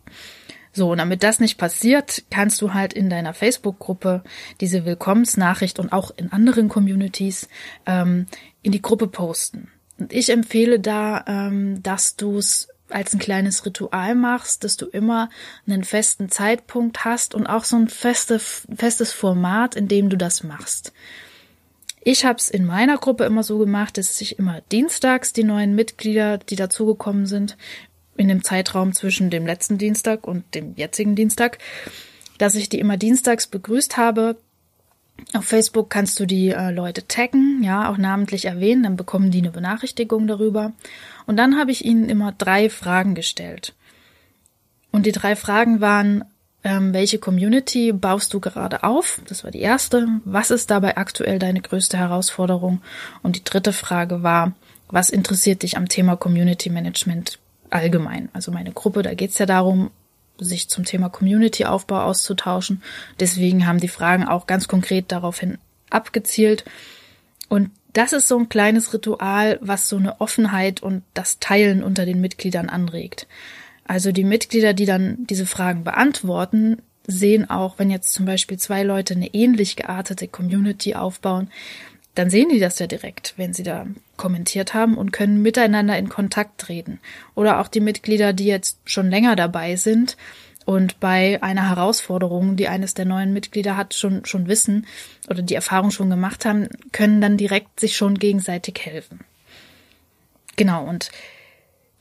So, 0.72 0.92
und 0.92 1.00
damit 1.00 1.24
das 1.24 1.40
nicht 1.40 1.58
passiert, 1.58 2.24
kannst 2.30 2.62
du 2.62 2.74
halt 2.74 2.94
in 2.94 3.10
deiner 3.10 3.34
Facebook-Gruppe 3.34 4.24
diese 4.62 4.86
Willkommensnachricht 4.86 5.80
und 5.80 5.92
auch 5.92 6.12
in 6.16 6.32
anderen 6.32 6.70
Communities 6.70 7.50
ähm, 7.86 8.28
in 8.62 8.72
die 8.72 8.82
Gruppe 8.82 9.08
posten. 9.08 9.70
Und 9.98 10.14
ich 10.14 10.30
empfehle 10.30 10.80
da, 10.80 11.26
ähm, 11.28 11.84
dass 11.84 12.16
du 12.16 12.38
es 12.38 12.70
als 12.90 13.14
ein 13.14 13.20
kleines 13.20 13.66
Ritual 13.66 14.16
machst, 14.16 14.64
dass 14.64 14.78
du 14.78 14.86
immer 14.86 15.30
einen 15.68 15.84
festen 15.84 16.30
Zeitpunkt 16.30 17.06
hast 17.06 17.36
und 17.36 17.48
auch 17.48 17.64
so 17.64 17.76
ein 17.76 17.88
feste, 17.88 18.40
festes 18.40 19.14
Format, 19.14 19.76
in 19.76 19.88
dem 19.88 20.10
du 20.10 20.18
das 20.18 20.44
machst. 20.44 20.94
Ich 22.02 22.26
habe 22.26 22.38
es 22.38 22.50
in 22.50 22.66
meiner 22.66 22.98
Gruppe 22.98 23.26
immer 23.26 23.44
so 23.44 23.58
gemacht, 23.58 23.98
dass 23.98 24.20
ich 24.22 24.40
immer 24.40 24.62
dienstags 24.72 25.34
die 25.34 25.44
neuen 25.44 25.76
Mitglieder, 25.76 26.38
die 26.38 26.56
dazugekommen 26.56 27.26
sind, 27.26 27.58
in 28.16 28.28
dem 28.28 28.44
Zeitraum 28.44 28.94
zwischen 28.94 29.30
dem 29.30 29.46
letzten 29.46 29.78
Dienstag 29.78 30.28
und 30.28 30.56
dem 30.56 30.76
jetzigen 30.76 31.16
Dienstag, 31.16 31.58
dass 32.38 32.56
ich 32.56 32.70
die 32.70 32.80
immer 32.80 32.98
dienstags 32.98 33.48
begrüßt 33.48 33.98
habe, 33.98 34.38
auf 35.34 35.46
Facebook 35.46 35.90
kannst 35.90 36.20
du 36.20 36.26
die 36.26 36.50
äh, 36.50 36.72
Leute 36.72 37.08
taggen, 37.08 37.64
ja, 37.64 37.90
auch 37.90 37.98
namentlich 37.98 38.46
erwähnen, 38.46 38.84
dann 38.84 38.96
bekommen 38.96 39.32
die 39.32 39.40
eine 39.40 39.52
Benachrichtigung 39.52 40.28
darüber. 40.28 40.74
Und 41.26 41.38
dann 41.38 41.58
habe 41.58 41.72
ich 41.72 41.86
ihnen 41.86 42.10
immer 42.10 42.32
drei 42.32 42.70
Fragen 42.70 43.16
gestellt. 43.16 43.74
Und 44.92 45.06
die 45.06 45.12
drei 45.12 45.36
Fragen 45.36 45.82
waren, 45.82 46.26
ähm, 46.64 46.94
welche 46.94 47.20
Community 47.20 47.94
baust 47.94 48.34
du 48.34 48.40
gerade 48.40 48.84
auf? 48.84 49.22
Das 49.28 49.44
war 49.44 49.52
die 49.52 49.62
erste. 49.62 50.08
Was 50.26 50.52
ist 50.52 50.70
dabei 50.72 50.98
aktuell 50.98 51.40
deine 51.40 51.62
größte 51.62 51.98
Herausforderung? 51.98 52.82
Und 53.22 53.36
die 53.36 53.44
dritte 53.44 53.72
Frage 53.72 54.24
war, 54.24 54.54
was 54.90 55.10
interessiert 55.10 55.64
dich 55.64 55.78
am 55.78 55.88
Thema 55.88 56.16
Community 56.18 56.70
Management 56.70 57.40
allgemein? 57.70 58.30
Also 58.34 58.52
meine 58.52 58.72
Gruppe, 58.72 59.04
da 59.04 59.14
geht 59.14 59.32
es 59.32 59.38
ja 59.38 59.46
darum, 59.46 59.92
sich 60.40 60.70
zum 60.70 60.86
Thema 60.86 61.10
Community-Aufbau 61.10 62.02
auszutauschen. 62.02 62.82
Deswegen 63.20 63.68
haben 63.68 63.80
die 63.80 63.88
Fragen 63.88 64.28
auch 64.28 64.48
ganz 64.48 64.68
konkret 64.68 65.12
daraufhin 65.12 65.58
abgezielt. 65.90 66.66
Und 67.48 67.72
das 67.94 68.14
ist 68.14 68.28
so 68.28 68.38
ein 68.38 68.50
kleines 68.50 68.94
Ritual, 68.94 69.58
was 69.62 69.90
so 69.90 69.98
eine 69.98 70.22
Offenheit 70.22 70.82
und 70.82 71.04
das 71.14 71.40
Teilen 71.40 71.84
unter 71.84 72.06
den 72.06 72.22
Mitgliedern 72.22 72.70
anregt. 72.70 73.28
Also 73.86 74.12
die 74.12 74.24
Mitglieder, 74.24 74.74
die 74.74 74.86
dann 74.86 75.26
diese 75.28 75.48
Fragen 75.48 75.84
beantworten, 75.84 76.82
sehen 77.08 77.50
auch, 77.50 77.80
wenn 77.80 77.90
jetzt 77.90 78.14
zum 78.14 78.26
Beispiel 78.26 78.58
zwei 78.60 78.84
Leute 78.84 79.16
eine 79.16 79.34
ähnlich 79.34 79.76
geartete 79.76 80.28
Community 80.28 80.94
aufbauen, 80.94 81.50
dann 82.20 82.30
sehen 82.30 82.50
die 82.50 82.60
das 82.60 82.78
ja 82.80 82.86
direkt, 82.86 83.34
wenn 83.38 83.54
sie 83.54 83.64
da 83.64 83.88
kommentiert 84.18 84.74
haben 84.74 84.98
und 84.98 85.14
können 85.14 85.42
miteinander 85.42 85.98
in 85.98 86.10
Kontakt 86.10 86.60
treten. 86.60 87.00
Oder 87.34 87.62
auch 87.62 87.70
die 87.70 87.80
Mitglieder, 87.80 88.34
die 88.34 88.46
jetzt 88.46 88.78
schon 88.84 89.10
länger 89.10 89.38
dabei 89.38 89.78
sind 89.78 90.18
und 90.66 91.00
bei 91.00 91.42
einer 91.42 91.70
Herausforderung, 91.70 92.58
die 92.58 92.68
eines 92.68 92.94
der 92.94 93.06
neuen 93.06 93.32
Mitglieder 93.32 93.78
hat, 93.78 93.94
schon, 93.94 94.26
schon 94.26 94.48
wissen 94.48 94.86
oder 95.30 95.42
die 95.42 95.56
Erfahrung 95.56 95.92
schon 95.92 96.10
gemacht 96.10 96.44
haben, 96.44 96.68
können 96.92 97.22
dann 97.22 97.38
direkt 97.38 97.80
sich 97.80 97.96
schon 97.96 98.16
gegenseitig 98.16 98.82
helfen. 98.82 99.22
Genau, 100.58 100.84
und 100.84 101.12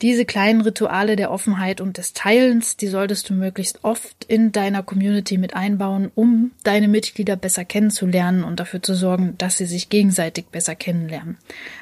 diese 0.00 0.24
kleinen 0.24 0.60
Rituale 0.60 1.16
der 1.16 1.30
Offenheit 1.30 1.80
und 1.80 1.98
des 1.98 2.12
Teilens, 2.12 2.76
die 2.76 2.86
solltest 2.86 3.28
du 3.28 3.34
möglichst 3.34 3.80
oft 3.82 4.24
in 4.24 4.52
deiner 4.52 4.82
Community 4.82 5.38
mit 5.38 5.54
einbauen, 5.54 6.12
um 6.14 6.52
deine 6.62 6.86
Mitglieder 6.86 7.36
besser 7.36 7.64
kennenzulernen 7.64 8.44
und 8.44 8.60
dafür 8.60 8.82
zu 8.82 8.94
sorgen, 8.94 9.34
dass 9.38 9.58
sie 9.58 9.66
sich 9.66 9.88
gegenseitig 9.88 10.46
besser 10.46 10.76
kennenlernen. 10.76 11.36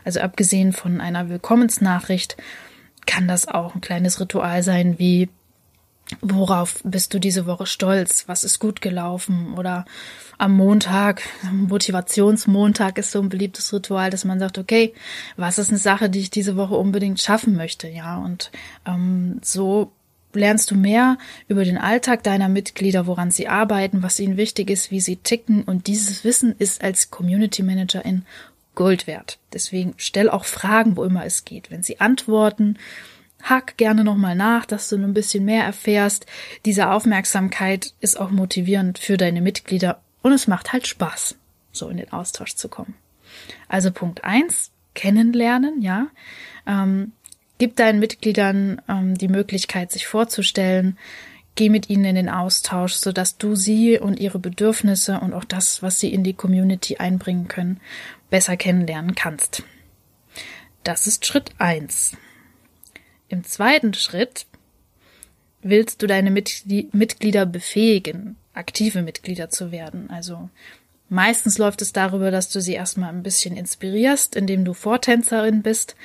Also 0.05 0.21
abgesehen 0.21 0.73
von 0.73 1.01
einer 1.01 1.29
Willkommensnachricht 1.29 2.37
kann 3.05 3.29
das 3.29 3.47
auch 3.49 3.75
ein 3.75 3.81
kleines 3.83 4.19
Ritual 4.19 4.63
sein, 4.63 4.99
wie 4.99 5.29
Worauf 6.21 6.81
bist 6.85 7.15
du 7.15 7.19
diese 7.19 7.47
Woche 7.47 7.67
stolz? 7.67 8.29
Was 8.29 8.45
ist 8.45 8.59
gut 8.61 8.81
gelaufen? 8.81 9.55
Oder 9.57 9.85
am 10.39 10.53
Montag, 10.53 11.23
Motivationsmontag 11.51 12.99
ist 12.99 13.11
so 13.11 13.21
ein 13.21 13.29
beliebtes 13.29 13.73
Ritual, 13.73 14.11
dass 14.11 14.25
man 14.25 14.39
sagt, 14.39 14.59
okay, 14.59 14.95
was 15.37 15.59
ist 15.59 15.71
eine 15.71 15.79
Sache, 15.79 16.09
die 16.09 16.21
ich 16.21 16.31
diese 16.31 16.57
Woche 16.57 16.75
unbedingt 16.75 17.21
schaffen 17.21 17.57
möchte? 17.57 17.89
Ja, 17.89 18.19
und 18.19 18.51
ähm, 18.87 19.41
so 19.43 19.93
lernst 20.33 20.71
du 20.71 20.77
mehr 20.77 21.19
über 21.49 21.65
den 21.65 21.79
Alltag 21.79 22.23
deiner 22.23 22.49
Mitglieder, 22.49 23.07
woran 23.07 23.31
sie 23.31 23.49
arbeiten, 23.49 24.03
was 24.03 24.21
ihnen 24.21 24.37
wichtig 24.37 24.71
ist, 24.71 24.91
wie 24.91 25.01
sie 25.01 25.17
ticken. 25.17 25.63
Und 25.63 25.87
dieses 25.89 26.23
Wissen 26.23 26.55
ist 26.59 26.85
als 26.85 27.11
Community 27.11 27.63
Managerin 27.63 28.25
Gold 28.75 29.07
wert. 29.07 29.39
Deswegen 29.53 29.95
stell 29.97 30.29
auch 30.29 30.45
Fragen, 30.45 30.97
wo 30.97 31.05
immer 31.05 31.25
es 31.25 31.45
geht. 31.45 31.71
Wenn 31.71 31.83
sie 31.83 31.99
antworten, 31.99 32.79
hack 33.49 33.77
gerne 33.77 34.05
nochmal 34.05 34.35
nach, 34.35 34.67
dass 34.67 34.89
du 34.89 34.97
ein 34.97 35.15
bisschen 35.15 35.45
mehr 35.45 35.65
erfährst. 35.65 36.27
Diese 36.65 36.91
Aufmerksamkeit 36.91 37.95
ist 38.01 38.19
auch 38.19 38.31
motivierend 38.31 38.99
für 38.99 39.17
deine 39.17 39.41
Mitglieder 39.41 40.01
und 40.23 40.33
es 40.33 40.47
macht 40.47 40.73
halt 40.73 40.87
Spaß, 40.87 41.37
so 41.73 41.89
in 41.89 41.97
den 41.97 42.13
Austausch 42.13 42.55
zu 42.55 42.69
kommen. 42.69 42.95
Also 43.69 43.91
Punkt 43.91 44.25
eins 44.25 44.73
kennenlernen, 44.95 45.83
ja. 45.83 46.09
Ähm, 46.67 47.13
gib 47.59 47.77
deinen 47.77 48.01
Mitgliedern 48.01 48.83
ähm, 48.89 49.17
die 49.17 49.29
Möglichkeit, 49.29 49.93
sich 49.93 50.07
vorzustellen. 50.07 50.99
Geh 51.55 51.71
mit 51.71 51.89
ihnen 51.89 52.05
in 52.05 52.17
den 52.17 52.29
Austausch, 52.29 52.95
sodass 52.95 53.39
du 53.39 53.55
sie 53.55 53.99
und 53.99 54.19
ihre 54.19 54.39
Bedürfnisse 54.39 55.21
und 55.21 55.33
auch 55.33 55.45
das, 55.45 55.83
was 55.83 56.01
sie 56.01 56.13
in 56.13 56.23
die 56.23 56.35
Community 56.35 56.97
einbringen 56.97 57.49
können, 57.49 57.81
besser 58.29 58.57
kennenlernen 58.57 59.15
kannst. 59.15 59.63
Das 60.83 61.07
ist 61.07 61.25
Schritt 61.25 61.53
eins. 61.59 62.17
Im 63.29 63.45
zweiten 63.45 63.95
Schritt 63.95 64.47
willst 65.63 66.03
du 66.03 66.07
deine 66.07 66.31
Mitglieder 66.31 67.47
befähigen, 67.47 68.37
aktive 68.55 69.03
Mitglieder 69.03 69.51
zu 69.51 69.73
werden. 69.73 70.11
Also 70.11 70.49
meistens 71.09 71.59
läuft 71.59 71.83
es 71.83 71.93
darüber, 71.93 72.31
dass 72.31 72.51
du 72.51 72.61
sie 72.61 72.75
erstmal 72.75 73.11
ein 73.11 73.23
bisschen 73.23 73.57
inspirierst, 73.57 74.37
indem 74.37 74.65
du 74.65 74.75
Vortänzerin 74.75 75.63
bist 75.63 75.97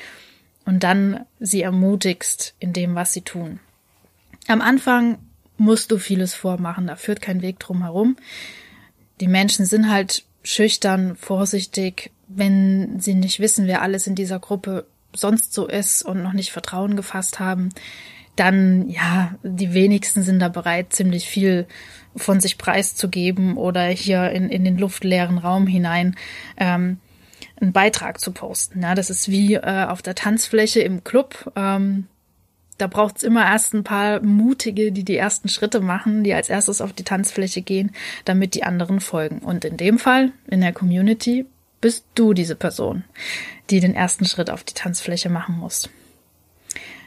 und 0.65 0.83
dann 0.83 1.25
sie 1.39 1.61
ermutigst 1.61 2.55
in 2.59 2.73
dem, 2.73 2.95
was 2.95 3.13
sie 3.13 3.21
tun. 3.21 3.59
Am 4.47 4.61
Anfang 4.61 5.19
musst 5.57 5.91
du 5.91 5.97
vieles 5.97 6.33
vormachen, 6.33 6.87
da 6.87 6.95
führt 6.95 7.21
kein 7.21 7.41
Weg 7.41 7.59
drum 7.59 7.83
herum. 7.83 8.17
Die 9.19 9.27
Menschen 9.27 9.65
sind 9.65 9.91
halt 9.91 10.23
schüchtern, 10.43 11.15
vorsichtig, 11.15 12.11
wenn 12.27 12.99
sie 12.99 13.13
nicht 13.13 13.39
wissen, 13.39 13.67
wer 13.67 13.83
alles 13.83 14.07
in 14.07 14.15
dieser 14.15 14.39
Gruppe 14.39 14.87
sonst 15.13 15.53
so 15.53 15.67
ist 15.67 16.03
und 16.03 16.23
noch 16.23 16.33
nicht 16.33 16.51
Vertrauen 16.51 16.95
gefasst 16.95 17.39
haben, 17.39 17.69
dann 18.35 18.89
ja, 18.89 19.35
die 19.43 19.73
wenigsten 19.73 20.23
sind 20.23 20.39
da 20.39 20.47
bereit, 20.47 20.93
ziemlich 20.93 21.27
viel 21.27 21.67
von 22.15 22.39
sich 22.39 22.57
preiszugeben 22.57 23.57
oder 23.57 23.85
hier 23.85 24.31
in, 24.31 24.49
in 24.49 24.63
den 24.63 24.77
luftleeren 24.77 25.37
Raum 25.37 25.67
hinein 25.67 26.15
ähm, 26.57 26.99
einen 27.59 27.73
Beitrag 27.73 28.19
zu 28.19 28.31
posten. 28.31 28.81
Ja, 28.81 28.95
das 28.95 29.09
ist 29.09 29.29
wie 29.29 29.55
äh, 29.55 29.85
auf 29.85 30.01
der 30.01 30.15
Tanzfläche 30.15 30.81
im 30.81 31.03
Club. 31.03 31.51
Ähm, 31.55 32.07
da 32.77 32.87
braucht's 32.87 33.21
immer 33.21 33.45
erst 33.45 33.73
ein 33.75 33.83
paar 33.83 34.21
Mutige, 34.23 34.91
die 34.91 35.03
die 35.03 35.15
ersten 35.15 35.47
Schritte 35.47 35.81
machen, 35.81 36.23
die 36.23 36.33
als 36.33 36.49
erstes 36.49 36.81
auf 36.81 36.93
die 36.93 37.03
Tanzfläche 37.03 37.61
gehen, 37.61 37.91
damit 38.25 38.55
die 38.55 38.63
anderen 38.63 38.99
folgen. 38.99 39.39
Und 39.39 39.65
in 39.65 39.77
dem 39.77 39.99
Fall, 39.99 40.31
in 40.49 40.61
der 40.61 40.73
Community, 40.73 41.45
bist 41.81 42.05
du 42.15 42.33
diese 42.33 42.55
Person, 42.55 43.03
die 43.69 43.79
den 43.79 43.95
ersten 43.95 44.25
Schritt 44.25 44.49
auf 44.49 44.63
die 44.63 44.73
Tanzfläche 44.73 45.29
machen 45.29 45.57
muss. 45.57 45.89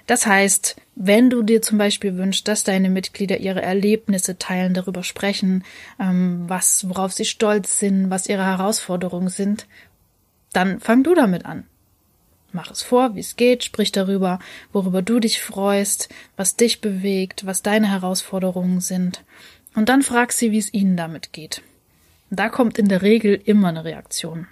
Das 0.06 0.26
heißt, 0.26 0.76
wenn 0.96 1.30
du 1.30 1.42
dir 1.42 1.62
zum 1.62 1.78
Beispiel 1.78 2.16
wünschst, 2.16 2.46
dass 2.46 2.62
deine 2.62 2.90
Mitglieder 2.90 3.38
ihre 3.38 3.62
Erlebnisse 3.62 4.38
teilen, 4.38 4.74
darüber 4.74 5.02
sprechen, 5.02 5.64
ähm, 5.98 6.44
was, 6.46 6.88
worauf 6.88 7.12
sie 7.12 7.24
stolz 7.24 7.78
sind, 7.78 8.10
was 8.10 8.28
ihre 8.28 8.44
Herausforderungen 8.44 9.30
sind, 9.30 9.66
dann 10.52 10.80
fang 10.80 11.02
du 11.02 11.14
damit 11.14 11.46
an. 11.46 11.64
Mach 12.52 12.70
es 12.70 12.82
vor, 12.82 13.16
wie 13.16 13.20
es 13.20 13.34
geht, 13.34 13.64
sprich 13.64 13.90
darüber, 13.90 14.38
worüber 14.72 15.02
du 15.02 15.18
dich 15.18 15.42
freust, 15.42 16.08
was 16.36 16.54
dich 16.54 16.80
bewegt, 16.80 17.46
was 17.46 17.62
deine 17.62 17.90
Herausforderungen 17.90 18.80
sind. 18.80 19.24
Und 19.74 19.88
dann 19.88 20.02
frag 20.02 20.32
sie, 20.32 20.52
wie 20.52 20.58
es 20.58 20.72
ihnen 20.72 20.96
damit 20.96 21.32
geht. 21.32 21.62
Da 22.30 22.48
kommt 22.48 22.78
in 22.78 22.88
der 22.88 23.02
Regel 23.02 23.40
immer 23.44 23.68
eine 23.68 23.84
Reaktion. 23.84 24.46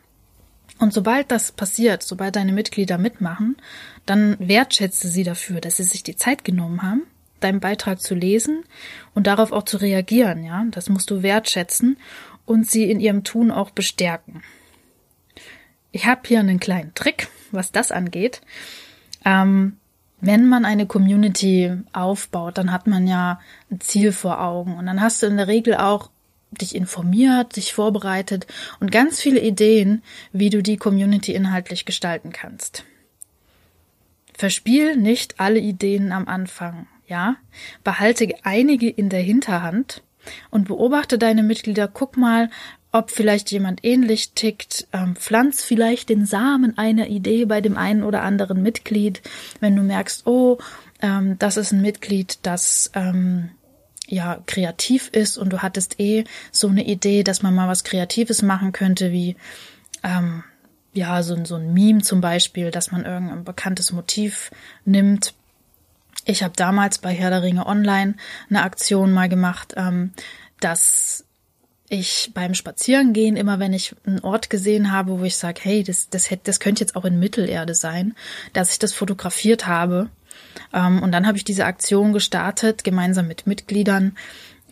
Und 0.83 0.93
sobald 0.93 1.31
das 1.31 1.53
passiert, 1.53 2.03
sobald 2.03 2.35
deine 2.35 2.51
Mitglieder 2.51 2.99
mitmachen, 2.99 3.57
dann 4.05 4.37
wertschätze 4.41 5.07
sie 5.07 5.23
dafür, 5.23 5.61
dass 5.61 5.77
sie 5.77 5.85
sich 5.85 6.03
die 6.03 6.17
Zeit 6.17 6.45
genommen 6.45 6.83
haben, 6.83 7.05
deinen 7.39 7.61
Beitrag 7.61 8.01
zu 8.01 8.17
lesen 8.17 8.65
und 9.15 9.29
darauf 9.29 9.53
auch 9.53 9.63
zu 9.63 9.77
reagieren, 9.77 10.43
ja. 10.43 10.65
Das 10.73 10.89
musst 10.89 11.09
du 11.13 11.23
wertschätzen 11.23 11.99
und 12.47 12.69
sie 12.69 12.91
in 12.91 12.99
ihrem 12.99 13.23
Tun 13.23 13.53
auch 13.53 13.71
bestärken. 13.71 14.43
Ich 15.93 16.07
habe 16.07 16.23
hier 16.25 16.41
einen 16.41 16.59
kleinen 16.59 16.93
Trick, 16.95 17.29
was 17.53 17.71
das 17.71 17.93
angeht. 17.93 18.41
Ähm, 19.25 19.77
wenn 20.21 20.49
man 20.49 20.65
eine 20.65 20.87
Community 20.87 21.77
aufbaut, 21.93 22.59
dann 22.59 22.73
hat 22.73 22.89
man 22.89 23.07
ja 23.07 23.39
ein 23.71 23.81
Ziel 23.81 24.11
vor 24.11 24.41
Augen 24.41 24.77
und 24.79 24.87
dann 24.87 25.01
hast 25.01 25.23
du 25.23 25.29
in 25.29 25.37
der 25.37 25.47
Regel 25.47 25.77
auch 25.77 26.11
dich 26.61 26.75
informiert, 26.75 27.57
dich 27.57 27.73
vorbereitet 27.73 28.47
und 28.81 28.93
ganz 28.93 29.21
viele 29.21 29.41
Ideen, 29.41 30.03
wie 30.33 30.51
du 30.51 30.63
die 30.63 30.77
Community 30.77 31.35
inhaltlich 31.35 31.85
gestalten 31.85 32.33
kannst. 32.33 32.85
Verspiel 34.35 34.97
nicht 34.97 35.41
alle 35.41 35.59
Ideen 35.59 36.13
am 36.13 36.29
Anfang, 36.29 36.87
ja? 37.07 37.37
Behalte 37.85 38.29
einige 38.43 38.89
in 38.89 39.09
der 39.09 39.21
Hinterhand 39.21 40.03
und 40.51 40.69
beobachte 40.69 41.19
deine 41.19 41.43
Mitglieder. 41.43 41.89
Guck 41.89 42.17
mal, 42.17 42.51
ob 42.93 43.11
vielleicht 43.11 43.51
jemand 43.51 43.85
ähnlich 43.85 44.33
tickt. 44.33 44.87
Ähm, 44.93 45.17
pflanz 45.17 45.65
vielleicht 45.65 46.11
den 46.11 46.27
Samen 46.27 46.77
einer 46.79 47.09
Idee 47.09 47.47
bei 47.47 47.61
dem 47.61 47.77
einen 47.77 48.03
oder 48.03 48.23
anderen 48.23 48.63
Mitglied, 48.63 49.23
wenn 49.61 49.75
du 49.75 49.83
merkst, 49.83 50.27
oh, 50.27 50.59
ähm, 51.01 51.39
das 51.39 51.57
ist 51.57 51.73
ein 51.73 51.83
Mitglied, 51.83 52.39
das 52.43 52.91
ähm, 52.95 53.51
ja 54.13 54.43
kreativ 54.47 55.09
ist 55.09 55.39
und 55.39 55.53
du 55.53 55.63
hattest 55.63 55.99
eh 55.99 56.25
so 56.51 56.69
eine 56.69 56.85
Idee, 56.85 57.23
dass 57.25 57.43
man 57.43 57.55
mal 57.55 57.69
was 57.69 57.83
Kreatives 57.83 58.43
machen 58.43 58.73
könnte, 58.73 59.11
wie 59.11 59.37
ähm, 60.03 60.45
ja 60.93 61.23
so, 61.23 61.43
so 61.45 61.57
ein 61.57 61.73
Meme 61.73 62.03
zum 62.03 62.21
Beispiel, 62.21 62.71
dass 62.71 62.93
man 62.93 63.07
irgendein 63.07 63.45
bekanntes 63.45 63.91
Motiv 63.91 64.51
nimmt. 64.85 65.35
Ich 66.27 66.43
habe 66.43 66.53
damals 66.55 66.99
bei 66.99 67.15
Herr 67.15 67.31
der 67.31 67.43
Ringe 67.43 67.67
Online 67.67 68.15
eine 68.51 68.63
Aktion 68.63 69.13
mal 69.13 69.31
gemacht, 69.31 69.73
ähm, 69.77 70.13
dass 70.61 71.25
ich 71.89 72.31
beim 72.35 72.55
Spazierengehen 72.55 73.37
immer, 73.37 73.59
wenn 73.59 73.73
ich 73.73 73.95
einen 74.07 74.21
Ort 74.21 74.51
gesehen 74.51 74.93
habe, 74.93 75.21
wo 75.21 75.25
ich 75.25 75.37
sage, 75.37 75.61
hey, 75.63 75.83
das, 75.83 76.11
das, 76.11 76.31
hätte, 76.31 76.43
das 76.45 76.61
könnte 76.61 76.81
jetzt 76.81 76.97
auch 76.97 77.07
in 77.07 77.19
Mittelerde 77.19 77.75
sein, 77.75 78.15
dass 78.53 78.73
ich 78.73 78.79
das 78.79 78.93
fotografiert 78.93 79.67
habe 79.67 80.11
und 80.73 81.13
dann 81.13 81.27
habe 81.27 81.37
ich 81.37 81.45
diese 81.45 81.67
Aktion 81.67 82.13
gestartet, 82.13 82.85
gemeinsam 82.85 83.29
mit 83.29 83.47
Mitgliedern, 83.47 84.17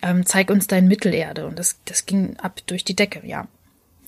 ähm, 0.03 0.25
zeig 0.25 0.51
uns 0.51 0.67
dein 0.67 0.89
Mittelerde. 0.89 1.47
Und 1.47 1.59
das, 1.59 1.79
das 1.85 2.07
ging 2.07 2.37
ab 2.39 2.61
durch 2.67 2.85
die 2.85 2.97
Decke, 2.97 3.27
ja. 3.27 3.49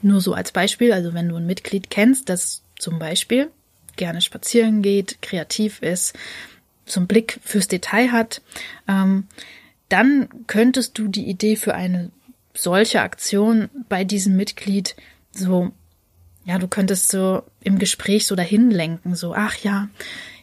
Nur 0.00 0.20
so 0.20 0.34
als 0.34 0.52
Beispiel, 0.52 0.92
also 0.92 1.14
wenn 1.14 1.28
du 1.28 1.36
ein 1.36 1.46
Mitglied 1.46 1.90
kennst, 1.90 2.28
das 2.28 2.62
zum 2.78 2.98
Beispiel 2.98 3.50
gerne 3.96 4.20
spazieren 4.20 4.82
geht, 4.82 5.20
kreativ 5.22 5.82
ist, 5.82 6.14
zum 6.86 7.06
Blick 7.06 7.38
fürs 7.44 7.68
Detail 7.68 8.10
hat, 8.10 8.42
ähm, 8.88 9.28
dann 9.88 10.28
könntest 10.46 10.98
du 10.98 11.08
die 11.08 11.28
Idee 11.28 11.56
für 11.56 11.74
eine 11.74 12.10
solche 12.54 13.02
Aktion 13.02 13.68
bei 13.88 14.04
diesem 14.04 14.36
Mitglied 14.36 14.96
so, 15.32 15.70
ja, 16.44 16.58
du 16.58 16.68
könntest 16.68 17.10
so 17.10 17.42
im 17.60 17.78
Gespräch 17.78 18.26
so 18.26 18.34
dahin 18.34 18.70
lenken, 18.70 19.14
so, 19.14 19.34
ach 19.34 19.56
ja, 19.58 19.88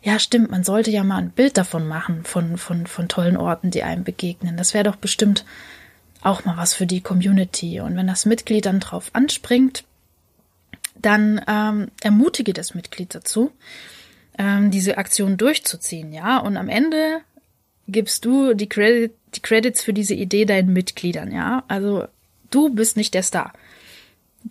ja, 0.01 0.19
stimmt, 0.19 0.49
man 0.51 0.63
sollte 0.63 0.91
ja 0.91 1.03
mal 1.03 1.17
ein 1.17 1.31
Bild 1.31 1.57
davon 1.57 1.87
machen, 1.87 2.23
von, 2.23 2.57
von, 2.57 2.87
von 2.87 3.07
tollen 3.07 3.37
Orten, 3.37 3.71
die 3.71 3.83
einem 3.83 4.03
begegnen. 4.03 4.57
Das 4.57 4.73
wäre 4.73 4.85
doch 4.85 4.95
bestimmt 4.95 5.45
auch 6.21 6.45
mal 6.45 6.57
was 6.57 6.73
für 6.73 6.85
die 6.85 7.01
Community. 7.01 7.79
Und 7.81 7.95
wenn 7.95 8.07
das 8.07 8.25
Mitglied 8.25 8.65
dann 8.65 8.79
drauf 8.79 9.09
anspringt, 9.13 9.83
dann 11.01 11.41
ähm, 11.47 11.91
ermutige 12.01 12.53
das 12.53 12.75
Mitglied 12.75 13.15
dazu, 13.15 13.51
ähm, 14.37 14.71
diese 14.71 14.97
Aktion 14.97 15.37
durchzuziehen, 15.37 16.13
ja. 16.13 16.39
Und 16.39 16.57
am 16.57 16.69
Ende 16.69 17.21
gibst 17.87 18.25
du 18.25 18.53
die, 18.53 18.67
Credit, 18.67 19.13
die 19.35 19.41
Credits 19.41 19.81
für 19.81 19.93
diese 19.93 20.13
Idee 20.13 20.45
deinen 20.45 20.73
Mitgliedern, 20.73 21.31
ja. 21.31 21.63
Also 21.67 22.05
du 22.51 22.69
bist 22.69 22.97
nicht 22.97 23.13
der 23.13 23.23
Star. 23.23 23.53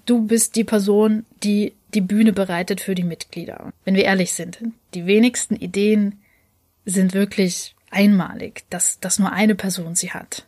Du 0.06 0.26
bist 0.26 0.56
die 0.56 0.64
Person, 0.64 1.24
die 1.42 1.72
die 1.94 2.00
Bühne 2.00 2.32
bereitet 2.32 2.80
für 2.80 2.94
die 2.94 3.04
Mitglieder. 3.04 3.72
Wenn 3.84 3.94
wir 3.94 4.04
ehrlich 4.04 4.32
sind, 4.32 4.58
die 4.94 5.06
wenigsten 5.06 5.56
Ideen 5.56 6.20
sind 6.84 7.14
wirklich 7.14 7.74
einmalig, 7.90 8.64
dass, 8.70 9.00
dass 9.00 9.18
nur 9.18 9.32
eine 9.32 9.54
Person 9.54 9.94
sie 9.94 10.10
hat. 10.12 10.46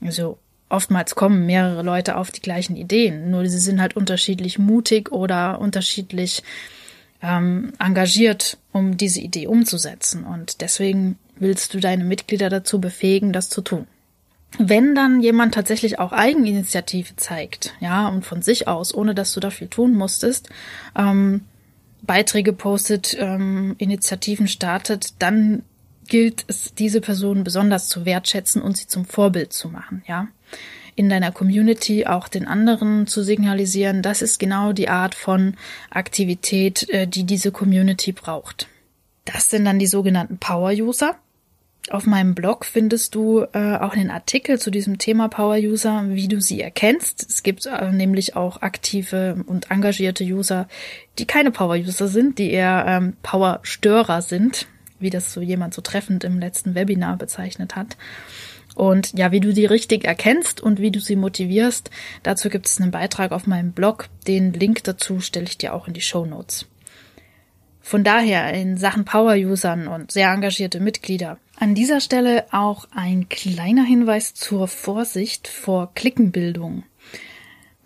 Also 0.00 0.38
oftmals 0.68 1.14
kommen 1.14 1.46
mehrere 1.46 1.82
Leute 1.82 2.16
auf 2.16 2.30
die 2.30 2.40
gleichen 2.40 2.76
Ideen, 2.76 3.30
nur 3.30 3.46
sie 3.46 3.58
sind 3.58 3.80
halt 3.80 3.96
unterschiedlich 3.96 4.58
mutig 4.58 5.12
oder 5.12 5.60
unterschiedlich 5.60 6.42
ähm, 7.22 7.72
engagiert, 7.78 8.58
um 8.72 8.96
diese 8.96 9.20
Idee 9.20 9.46
umzusetzen. 9.46 10.24
Und 10.24 10.60
deswegen 10.60 11.18
willst 11.36 11.74
du 11.74 11.80
deine 11.80 12.04
Mitglieder 12.04 12.48
dazu 12.48 12.80
befähigen, 12.80 13.32
das 13.32 13.48
zu 13.48 13.60
tun. 13.60 13.86
Wenn 14.58 14.94
dann 14.94 15.20
jemand 15.20 15.54
tatsächlich 15.54 15.98
auch 15.98 16.12
Eigeninitiative 16.12 17.16
zeigt, 17.16 17.74
ja, 17.80 18.08
und 18.08 18.24
von 18.24 18.42
sich 18.42 18.68
aus, 18.68 18.92
ohne 18.94 19.14
dass 19.14 19.32
du 19.32 19.40
dafür 19.40 19.70
tun 19.70 19.94
musstest, 19.94 20.50
ähm, 20.96 21.42
Beiträge 22.02 22.52
postet, 22.52 23.16
ähm, 23.18 23.74
Initiativen 23.78 24.48
startet, 24.48 25.14
dann 25.20 25.62
gilt 26.08 26.44
es, 26.48 26.74
diese 26.74 27.00
Person 27.00 27.44
besonders 27.44 27.88
zu 27.88 28.04
wertschätzen 28.04 28.60
und 28.60 28.76
sie 28.76 28.86
zum 28.86 29.04
Vorbild 29.04 29.52
zu 29.52 29.68
machen, 29.68 30.02
ja. 30.06 30.28
In 30.96 31.08
deiner 31.08 31.30
Community 31.30 32.06
auch 32.06 32.28
den 32.28 32.46
anderen 32.46 33.06
zu 33.06 33.22
signalisieren, 33.22 34.02
das 34.02 34.20
ist 34.20 34.38
genau 34.38 34.72
die 34.72 34.88
Art 34.88 35.14
von 35.14 35.54
Aktivität, 35.88 36.88
äh, 36.90 37.06
die 37.06 37.24
diese 37.24 37.52
Community 37.52 38.12
braucht. 38.12 38.66
Das 39.24 39.48
sind 39.48 39.64
dann 39.64 39.78
die 39.78 39.86
sogenannten 39.86 40.38
Power 40.38 40.72
User. 40.72 41.16
Auf 41.88 42.06
meinem 42.06 42.34
Blog 42.34 42.66
findest 42.66 43.14
du 43.14 43.46
äh, 43.52 43.76
auch 43.76 43.94
einen 43.94 44.10
Artikel 44.10 44.60
zu 44.60 44.70
diesem 44.70 44.98
Thema 44.98 45.28
Power 45.28 45.56
User, 45.56 46.04
wie 46.08 46.28
du 46.28 46.40
sie 46.40 46.60
erkennst. 46.60 47.26
Es 47.28 47.42
gibt 47.42 47.66
äh, 47.66 47.90
nämlich 47.90 48.36
auch 48.36 48.60
aktive 48.60 49.42
und 49.46 49.70
engagierte 49.70 50.22
User, 50.22 50.68
die 51.18 51.26
keine 51.26 51.50
Power 51.50 51.76
User 51.76 52.06
sind, 52.06 52.38
die 52.38 52.52
eher 52.52 52.84
ähm, 52.86 53.14
Power 53.22 53.60
Störer 53.62 54.20
sind 54.22 54.66
wie 55.00 55.10
das 55.10 55.32
so 55.32 55.40
jemand 55.40 55.74
so 55.74 55.82
treffend 55.82 56.22
im 56.24 56.38
letzten 56.38 56.74
Webinar 56.74 57.16
bezeichnet 57.16 57.74
hat. 57.74 57.96
Und 58.76 59.18
ja, 59.18 59.32
wie 59.32 59.40
du 59.40 59.52
die 59.52 59.66
richtig 59.66 60.04
erkennst 60.04 60.60
und 60.60 60.80
wie 60.80 60.92
du 60.92 61.00
sie 61.00 61.16
motivierst, 61.16 61.90
dazu 62.22 62.48
gibt 62.48 62.66
es 62.66 62.80
einen 62.80 62.92
Beitrag 62.92 63.32
auf 63.32 63.46
meinem 63.46 63.72
Blog. 63.72 64.08
Den 64.28 64.52
Link 64.52 64.84
dazu 64.84 65.20
stelle 65.20 65.46
ich 65.46 65.58
dir 65.58 65.74
auch 65.74 65.88
in 65.88 65.94
die 65.94 66.00
Show 66.00 66.24
Notes. 66.24 66.66
Von 67.90 68.04
daher 68.04 68.54
in 68.54 68.76
Sachen 68.76 69.04
Power-Usern 69.04 69.88
und 69.88 70.12
sehr 70.12 70.30
engagierte 70.30 70.78
Mitglieder. 70.78 71.38
An 71.56 71.74
dieser 71.74 72.00
Stelle 72.00 72.44
auch 72.52 72.86
ein 72.94 73.28
kleiner 73.28 73.82
Hinweis 73.82 74.32
zur 74.32 74.68
Vorsicht 74.68 75.48
vor 75.48 75.92
Klickenbildung. 75.96 76.84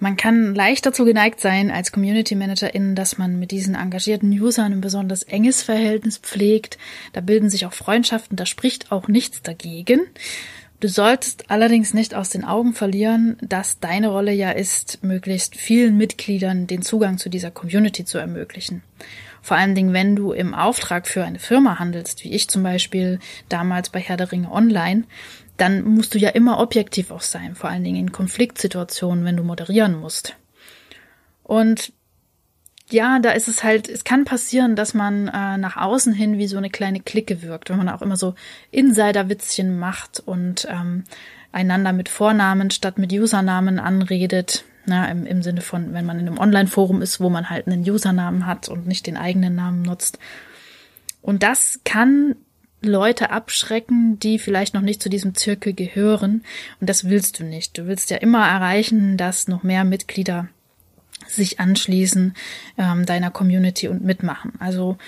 Man 0.00 0.18
kann 0.18 0.54
leicht 0.54 0.84
dazu 0.84 1.06
geneigt 1.06 1.40
sein, 1.40 1.70
als 1.70 1.90
Community 1.90 2.34
Managerin, 2.34 2.94
dass 2.94 3.16
man 3.16 3.38
mit 3.38 3.50
diesen 3.50 3.76
engagierten 3.76 4.30
Usern 4.38 4.72
ein 4.72 4.82
besonders 4.82 5.22
enges 5.22 5.62
Verhältnis 5.62 6.18
pflegt. 6.18 6.76
Da 7.14 7.22
bilden 7.22 7.48
sich 7.48 7.64
auch 7.64 7.72
Freundschaften, 7.72 8.36
da 8.36 8.44
spricht 8.44 8.92
auch 8.92 9.08
nichts 9.08 9.40
dagegen. 9.40 10.02
Du 10.80 10.88
solltest 10.90 11.50
allerdings 11.50 11.94
nicht 11.94 12.14
aus 12.14 12.28
den 12.28 12.44
Augen 12.44 12.74
verlieren, 12.74 13.38
dass 13.40 13.80
deine 13.80 14.08
Rolle 14.08 14.32
ja 14.32 14.50
ist, 14.50 15.02
möglichst 15.02 15.56
vielen 15.56 15.96
Mitgliedern 15.96 16.66
den 16.66 16.82
Zugang 16.82 17.16
zu 17.16 17.30
dieser 17.30 17.50
Community 17.50 18.04
zu 18.04 18.18
ermöglichen. 18.18 18.82
Vor 19.44 19.58
allen 19.58 19.74
Dingen, 19.74 19.92
wenn 19.92 20.16
du 20.16 20.32
im 20.32 20.54
Auftrag 20.54 21.06
für 21.06 21.22
eine 21.22 21.38
Firma 21.38 21.78
handelst, 21.78 22.24
wie 22.24 22.32
ich 22.32 22.48
zum 22.48 22.62
Beispiel 22.62 23.18
damals 23.50 23.90
bei 23.90 24.00
Herr 24.00 24.16
der 24.16 24.32
Ringe 24.32 24.50
Online, 24.50 25.04
dann 25.58 25.84
musst 25.84 26.14
du 26.14 26.18
ja 26.18 26.30
immer 26.30 26.60
objektiv 26.60 27.10
auch 27.10 27.20
sein, 27.20 27.54
vor 27.54 27.68
allen 27.68 27.84
Dingen 27.84 27.98
in 27.98 28.10
Konfliktsituationen, 28.10 29.26
wenn 29.26 29.36
du 29.36 29.42
moderieren 29.42 30.00
musst. 30.00 30.34
Und 31.42 31.92
ja, 32.88 33.18
da 33.18 33.32
ist 33.32 33.48
es 33.48 33.62
halt, 33.62 33.86
es 33.86 34.04
kann 34.04 34.24
passieren, 34.24 34.76
dass 34.76 34.94
man 34.94 35.28
äh, 35.28 35.58
nach 35.58 35.76
außen 35.76 36.14
hin 36.14 36.38
wie 36.38 36.46
so 36.46 36.56
eine 36.56 36.70
kleine 36.70 37.00
Clique 37.00 37.42
wirkt, 37.42 37.68
wenn 37.68 37.76
man 37.76 37.90
auch 37.90 38.00
immer 38.00 38.16
so 38.16 38.34
Insider-Witzchen 38.70 39.78
macht 39.78 40.22
und 40.24 40.66
ähm, 40.70 41.04
einander 41.52 41.92
mit 41.92 42.08
Vornamen 42.08 42.70
statt 42.70 42.96
mit 42.96 43.12
Usernamen 43.12 43.78
anredet. 43.78 44.64
Na, 44.86 45.10
im, 45.10 45.24
im 45.24 45.42
Sinne 45.42 45.60
von, 45.60 45.94
wenn 45.94 46.04
man 46.04 46.18
in 46.18 46.26
einem 46.26 46.38
Online-Forum 46.38 47.00
ist, 47.02 47.20
wo 47.20 47.30
man 47.30 47.48
halt 47.48 47.66
einen 47.66 47.88
Usernamen 47.88 48.46
hat 48.46 48.68
und 48.68 48.86
nicht 48.86 49.06
den 49.06 49.16
eigenen 49.16 49.54
Namen 49.54 49.82
nutzt. 49.82 50.18
Und 51.22 51.42
das 51.42 51.80
kann 51.84 52.36
Leute 52.82 53.30
abschrecken, 53.30 54.18
die 54.18 54.38
vielleicht 54.38 54.74
noch 54.74 54.82
nicht 54.82 55.02
zu 55.02 55.08
diesem 55.08 55.34
Zirkel 55.34 55.72
gehören. 55.72 56.44
Und 56.80 56.90
das 56.90 57.08
willst 57.08 57.40
du 57.40 57.44
nicht. 57.44 57.78
Du 57.78 57.86
willst 57.86 58.10
ja 58.10 58.18
immer 58.18 58.46
erreichen, 58.46 59.16
dass 59.16 59.48
noch 59.48 59.62
mehr 59.62 59.84
Mitglieder 59.84 60.48
sich 61.26 61.60
anschließen 61.60 62.34
ähm, 62.76 63.06
deiner 63.06 63.30
Community 63.30 63.88
und 63.88 64.04
mitmachen. 64.04 64.52
Also 64.58 64.98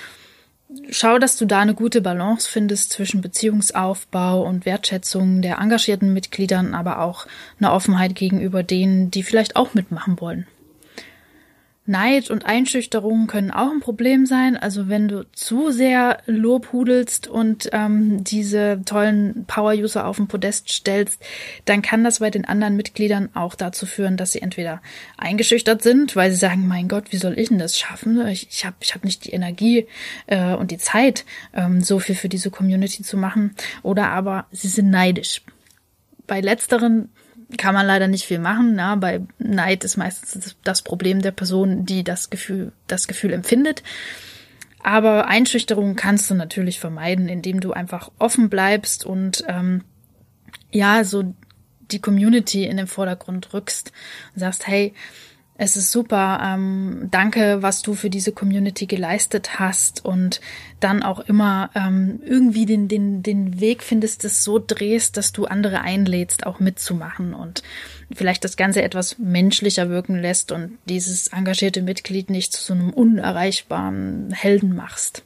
schau, 0.90 1.18
dass 1.18 1.36
du 1.36 1.46
da 1.46 1.60
eine 1.60 1.74
gute 1.74 2.00
Balance 2.00 2.48
findest 2.48 2.92
zwischen 2.92 3.20
Beziehungsaufbau 3.20 4.42
und 4.42 4.66
Wertschätzung 4.66 5.42
der 5.42 5.58
engagierten 5.58 6.12
Mitgliedern, 6.12 6.74
aber 6.74 7.00
auch 7.00 7.26
eine 7.58 7.72
Offenheit 7.72 8.14
gegenüber 8.14 8.62
denen, 8.62 9.10
die 9.10 9.22
vielleicht 9.22 9.56
auch 9.56 9.74
mitmachen 9.74 10.20
wollen. 10.20 10.46
Neid 11.88 12.30
und 12.30 12.44
Einschüchterung 12.44 13.26
können 13.26 13.50
auch 13.50 13.70
ein 13.70 13.80
Problem 13.80 14.26
sein. 14.26 14.56
Also 14.56 14.88
wenn 14.88 15.08
du 15.08 15.24
zu 15.32 15.70
sehr 15.70 16.18
lobhudelst 16.26 17.28
und 17.28 17.68
ähm, 17.72 18.24
diese 18.24 18.80
tollen 18.84 19.44
Power-User 19.46 20.06
auf 20.06 20.16
den 20.16 20.28
Podest 20.28 20.68
stellst, 20.68 21.22
dann 21.64 21.82
kann 21.82 22.04
das 22.04 22.18
bei 22.18 22.30
den 22.30 22.44
anderen 22.44 22.76
Mitgliedern 22.76 23.30
auch 23.34 23.54
dazu 23.54 23.86
führen, 23.86 24.16
dass 24.16 24.32
sie 24.32 24.42
entweder 24.42 24.82
eingeschüchtert 25.16 25.82
sind, 25.82 26.16
weil 26.16 26.30
sie 26.30 26.36
sagen, 26.36 26.66
mein 26.66 26.88
Gott, 26.88 27.12
wie 27.12 27.18
soll 27.18 27.38
ich 27.38 27.48
denn 27.48 27.58
das 27.58 27.78
schaffen? 27.78 28.26
Ich, 28.28 28.48
ich 28.50 28.64
habe 28.64 28.76
ich 28.80 28.94
hab 28.94 29.04
nicht 29.04 29.24
die 29.24 29.32
Energie 29.32 29.86
äh, 30.26 30.54
und 30.54 30.70
die 30.70 30.78
Zeit, 30.78 31.24
ähm, 31.54 31.82
so 31.82 31.98
viel 31.98 32.14
für 32.14 32.28
diese 32.28 32.50
Community 32.50 33.02
zu 33.02 33.16
machen. 33.16 33.54
Oder 33.82 34.08
aber 34.08 34.46
sie 34.50 34.68
sind 34.68 34.90
neidisch. 34.90 35.42
Bei 36.26 36.40
letzteren 36.40 37.10
kann 37.56 37.74
man 37.74 37.86
leider 37.86 38.08
nicht 38.08 38.24
viel 38.24 38.38
machen. 38.38 38.74
Na, 38.74 38.96
bei 38.96 39.20
Neid 39.38 39.84
ist 39.84 39.96
meistens 39.96 40.56
das 40.64 40.82
Problem 40.82 41.22
der 41.22 41.30
Person, 41.30 41.86
die 41.86 42.04
das 42.04 42.30
Gefühl, 42.30 42.72
das 42.86 43.06
Gefühl 43.06 43.32
empfindet. 43.32 43.82
Aber 44.82 45.26
Einschüchterung 45.26 45.96
kannst 45.96 46.30
du 46.30 46.34
natürlich 46.34 46.80
vermeiden, 46.80 47.28
indem 47.28 47.60
du 47.60 47.72
einfach 47.72 48.10
offen 48.18 48.48
bleibst 48.48 49.04
und 49.04 49.44
ähm, 49.48 49.82
ja, 50.70 51.04
so 51.04 51.34
die 51.90 52.00
Community 52.00 52.64
in 52.64 52.76
den 52.76 52.86
Vordergrund 52.86 53.52
rückst 53.52 53.92
und 54.34 54.40
sagst, 54.40 54.66
hey, 54.66 54.94
es 55.58 55.76
ist 55.76 55.90
super. 55.90 56.40
Ähm, 56.42 57.08
danke, 57.10 57.62
was 57.62 57.82
du 57.82 57.94
für 57.94 58.10
diese 58.10 58.32
Community 58.32 58.86
geleistet 58.86 59.58
hast 59.58 60.04
und 60.04 60.40
dann 60.80 61.02
auch 61.02 61.20
immer 61.20 61.70
ähm, 61.74 62.20
irgendwie 62.24 62.66
den, 62.66 62.88
den, 62.88 63.22
den 63.22 63.60
Weg 63.60 63.82
findest, 63.82 64.24
es 64.24 64.44
so 64.44 64.62
drehst, 64.64 65.16
dass 65.16 65.32
du 65.32 65.46
andere 65.46 65.80
einlädst, 65.80 66.46
auch 66.46 66.60
mitzumachen 66.60 67.34
und 67.34 67.62
vielleicht 68.14 68.44
das 68.44 68.56
Ganze 68.56 68.82
etwas 68.82 69.18
menschlicher 69.18 69.88
wirken 69.88 70.20
lässt 70.20 70.52
und 70.52 70.78
dieses 70.84 71.28
engagierte 71.28 71.82
Mitglied 71.82 72.28
nicht 72.30 72.52
zu 72.52 72.62
so 72.62 72.74
einem 72.74 72.90
unerreichbaren 72.90 74.32
Helden 74.32 74.74
machst. 74.74 75.25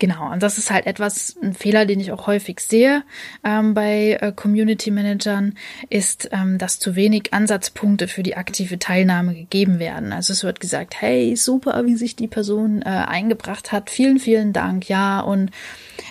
Genau, 0.00 0.30
und 0.30 0.44
das 0.44 0.58
ist 0.58 0.70
halt 0.70 0.86
etwas, 0.86 1.36
ein 1.42 1.54
Fehler, 1.54 1.84
den 1.84 1.98
ich 1.98 2.12
auch 2.12 2.28
häufig 2.28 2.60
sehe 2.60 3.02
ähm, 3.42 3.74
bei 3.74 4.16
äh, 4.20 4.32
Community 4.32 4.92
Managern, 4.92 5.54
ist, 5.90 6.28
ähm, 6.30 6.56
dass 6.56 6.78
zu 6.78 6.94
wenig 6.94 7.34
Ansatzpunkte 7.34 8.06
für 8.06 8.22
die 8.22 8.36
aktive 8.36 8.78
Teilnahme 8.78 9.34
gegeben 9.34 9.80
werden. 9.80 10.12
Also 10.12 10.32
es 10.32 10.44
wird 10.44 10.60
gesagt, 10.60 11.00
hey, 11.00 11.34
super, 11.34 11.84
wie 11.84 11.96
sich 11.96 12.14
die 12.14 12.28
Person 12.28 12.82
äh, 12.82 12.84
eingebracht 12.84 13.72
hat, 13.72 13.90
vielen, 13.90 14.20
vielen 14.20 14.52
Dank, 14.52 14.88
ja, 14.88 15.20
und 15.20 15.50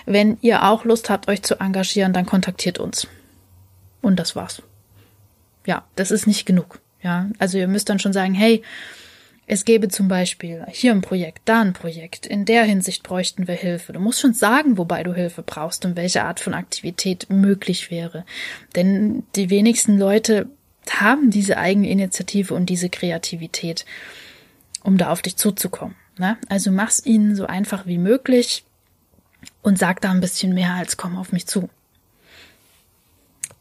wenn 0.04 0.36
ihr 0.42 0.64
auch 0.64 0.84
Lust 0.84 1.08
habt, 1.08 1.28
euch 1.28 1.42
zu 1.42 1.58
engagieren, 1.58 2.12
dann 2.12 2.26
kontaktiert 2.26 2.78
uns. 2.78 3.06
Und 4.02 4.18
das 4.18 4.36
war's. 4.36 4.62
ja, 5.64 5.84
das 5.96 6.10
ist 6.10 6.26
nicht 6.26 6.44
genug. 6.44 6.80
Ja, 7.02 7.28
also 7.38 7.56
ihr 7.56 7.68
müsst 7.68 7.88
dann 7.88 8.00
schon 8.00 8.12
sagen, 8.12 8.34
hey, 8.34 8.62
es 9.50 9.64
gäbe 9.64 9.88
zum 9.88 10.08
Beispiel 10.08 10.66
hier 10.70 10.92
ein 10.92 11.00
Projekt, 11.00 11.40
da 11.46 11.62
ein 11.62 11.72
Projekt, 11.72 12.26
in 12.26 12.44
der 12.44 12.64
Hinsicht 12.64 13.02
bräuchten 13.02 13.48
wir 13.48 13.54
Hilfe. 13.54 13.94
Du 13.94 13.98
musst 13.98 14.20
schon 14.20 14.34
sagen, 14.34 14.76
wobei 14.76 15.02
du 15.02 15.14
Hilfe 15.14 15.42
brauchst 15.42 15.86
und 15.86 15.96
welche 15.96 16.22
Art 16.22 16.38
von 16.38 16.52
Aktivität 16.52 17.30
möglich 17.30 17.90
wäre. 17.90 18.26
Denn 18.76 19.24
die 19.36 19.48
wenigsten 19.48 19.98
Leute 19.98 20.50
haben 20.90 21.30
diese 21.30 21.56
Eigeninitiative 21.56 22.52
und 22.52 22.66
diese 22.66 22.90
Kreativität, 22.90 23.86
um 24.82 24.98
da 24.98 25.10
auf 25.10 25.22
dich 25.22 25.36
zuzukommen. 25.36 25.96
Ne? 26.18 26.36
Also 26.50 26.70
mach's 26.70 27.04
ihnen 27.06 27.34
so 27.34 27.46
einfach 27.46 27.86
wie 27.86 27.98
möglich 27.98 28.64
und 29.62 29.78
sag 29.78 30.02
da 30.02 30.10
ein 30.10 30.20
bisschen 30.20 30.52
mehr 30.52 30.74
als 30.74 30.98
komm 30.98 31.16
auf 31.16 31.32
mich 31.32 31.46
zu. 31.46 31.70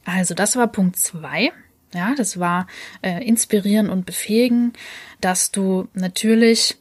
Also 0.03 0.33
das 0.33 0.57
war 0.57 0.67
Punkt 0.67 0.97
zwei. 0.97 1.53
Ja, 1.97 2.13
das 2.15 2.39
war 2.39 2.67
äh, 3.01 3.27
inspirieren 3.27 3.89
und 3.89 4.05
befähigen, 4.05 4.73
dass 5.19 5.49
du 5.49 5.87
natürlich 5.95 6.77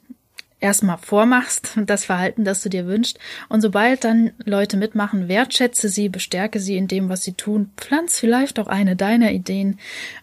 erstmal 0.61 0.99
vormachst, 0.99 1.71
das 1.87 2.05
Verhalten, 2.05 2.45
das 2.45 2.61
du 2.61 2.69
dir 2.69 2.87
wünschst. 2.87 3.19
Und 3.49 3.63
sobald 3.63 4.05
dann 4.05 4.33
Leute 4.45 4.77
mitmachen, 4.77 5.27
wertschätze 5.29 5.89
sie, 5.89 6.11
bestärke 6.11 6.61
sie 6.61 6.77
in 6.77 6.87
dem, 6.87 7.09
was 7.09 7.25
sie 7.25 7.33
tun, 7.33 7.71
pflanz 7.79 8.21
vielleicht 8.21 8.59
auch 8.59 8.67
eine 8.67 8.95
deiner 8.95 9.33
Ideen 9.33 9.79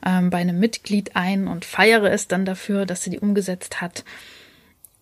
ähm, 0.06 0.29
bei 0.29 0.38
einem 0.38 0.60
Mitglied 0.60 1.15
ein 1.15 1.47
und 1.47 1.65
feiere 1.65 2.12
es 2.12 2.27
dann 2.27 2.45
dafür, 2.45 2.86
dass 2.86 3.03
sie 3.03 3.10
die 3.10 3.19
umgesetzt 3.19 3.82
hat. 3.82 4.03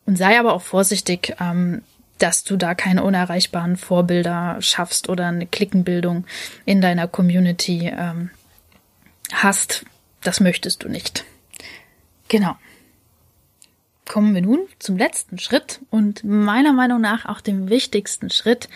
Und 0.06 0.18
sei 0.18 0.40
aber 0.40 0.54
auch 0.54 0.62
vorsichtig, 0.62 1.36
ähm, 1.42 1.82
dass 2.18 2.46
du 2.46 2.56
da 2.56 2.76
keine 2.76 3.04
unerreichbaren 3.04 3.76
Vorbilder 3.76 4.56
schaffst 4.62 5.10
oder 5.10 5.28
eine 5.28 5.48
Klickenbildung 5.48 6.26
in 6.64 6.80
deiner 6.80 7.10
Community 7.10 7.92
ähm, 7.94 8.30
hast. 9.34 9.86
Das 10.22 10.40
möchtest 10.40 10.84
du 10.84 10.90
nicht. 10.90 11.26
Genau. 12.28 12.56
Kommen 14.06 14.36
wir 14.36 14.42
nun 14.42 14.68
zum 14.80 14.98
letzten 14.98 15.40
Schritt 15.40 15.80
und 15.90 16.24
meiner 16.24 16.74
Meinung 16.74 17.02
nach 17.02 17.26
auch 17.26 17.42
dem 17.42 17.70
wichtigsten 17.70 18.30
Schritt. 18.30 18.70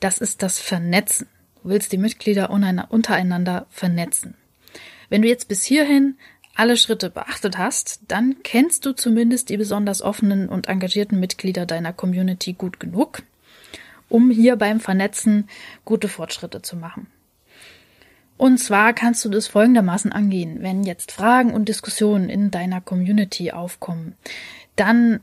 Das 0.00 0.18
ist 0.18 0.42
das 0.42 0.58
Vernetzen. 0.58 1.28
Du 1.62 1.70
willst 1.70 1.92
die 1.92 1.98
Mitglieder 1.98 2.50
untereinander 2.50 3.66
vernetzen. 3.70 4.34
Wenn 5.08 5.22
du 5.22 5.28
jetzt 5.28 5.48
bis 5.48 5.64
hierhin 5.64 6.16
alle 6.54 6.76
Schritte 6.76 7.10
beachtet 7.10 7.58
hast, 7.58 8.00
dann 8.08 8.36
kennst 8.42 8.86
du 8.86 8.92
zumindest 8.92 9.50
die 9.50 9.56
besonders 9.56 10.02
offenen 10.02 10.48
und 10.48 10.68
engagierten 10.68 11.20
Mitglieder 11.20 11.66
deiner 11.66 11.92
Community 11.92 12.54
gut 12.54 12.80
genug, 12.80 13.22
um 14.08 14.30
hier 14.30 14.56
beim 14.56 14.80
Vernetzen 14.80 15.48
gute 15.84 16.08
Fortschritte 16.08 16.62
zu 16.62 16.76
machen. 16.76 17.08
Und 18.36 18.58
zwar 18.58 18.92
kannst 18.92 19.24
du 19.24 19.28
das 19.28 19.46
folgendermaßen 19.46 20.12
angehen. 20.12 20.58
Wenn 20.60 20.84
jetzt 20.84 21.12
Fragen 21.12 21.54
und 21.54 21.68
Diskussionen 21.68 22.28
in 22.28 22.50
deiner 22.50 22.80
Community 22.80 23.52
aufkommen, 23.52 24.14
dann 24.76 25.20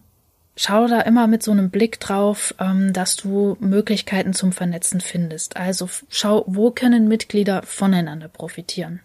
schau 0.56 0.88
da 0.88 1.02
immer 1.02 1.28
mit 1.28 1.44
so 1.44 1.52
einem 1.52 1.70
Blick 1.70 2.00
drauf, 2.00 2.56
ähm, 2.60 2.94
dass 2.94 3.16
du 3.16 3.58
Möglichkeiten 3.60 4.34
zum 4.34 4.52
Vernetzen 4.52 5.02
findest. 5.02 5.58
Also 5.58 5.90
schau, 6.10 6.44
wo 6.48 6.72
können 6.72 7.08
Mitglieder 7.08 7.64
voneinander 7.64 8.28
profitieren. 8.28 9.00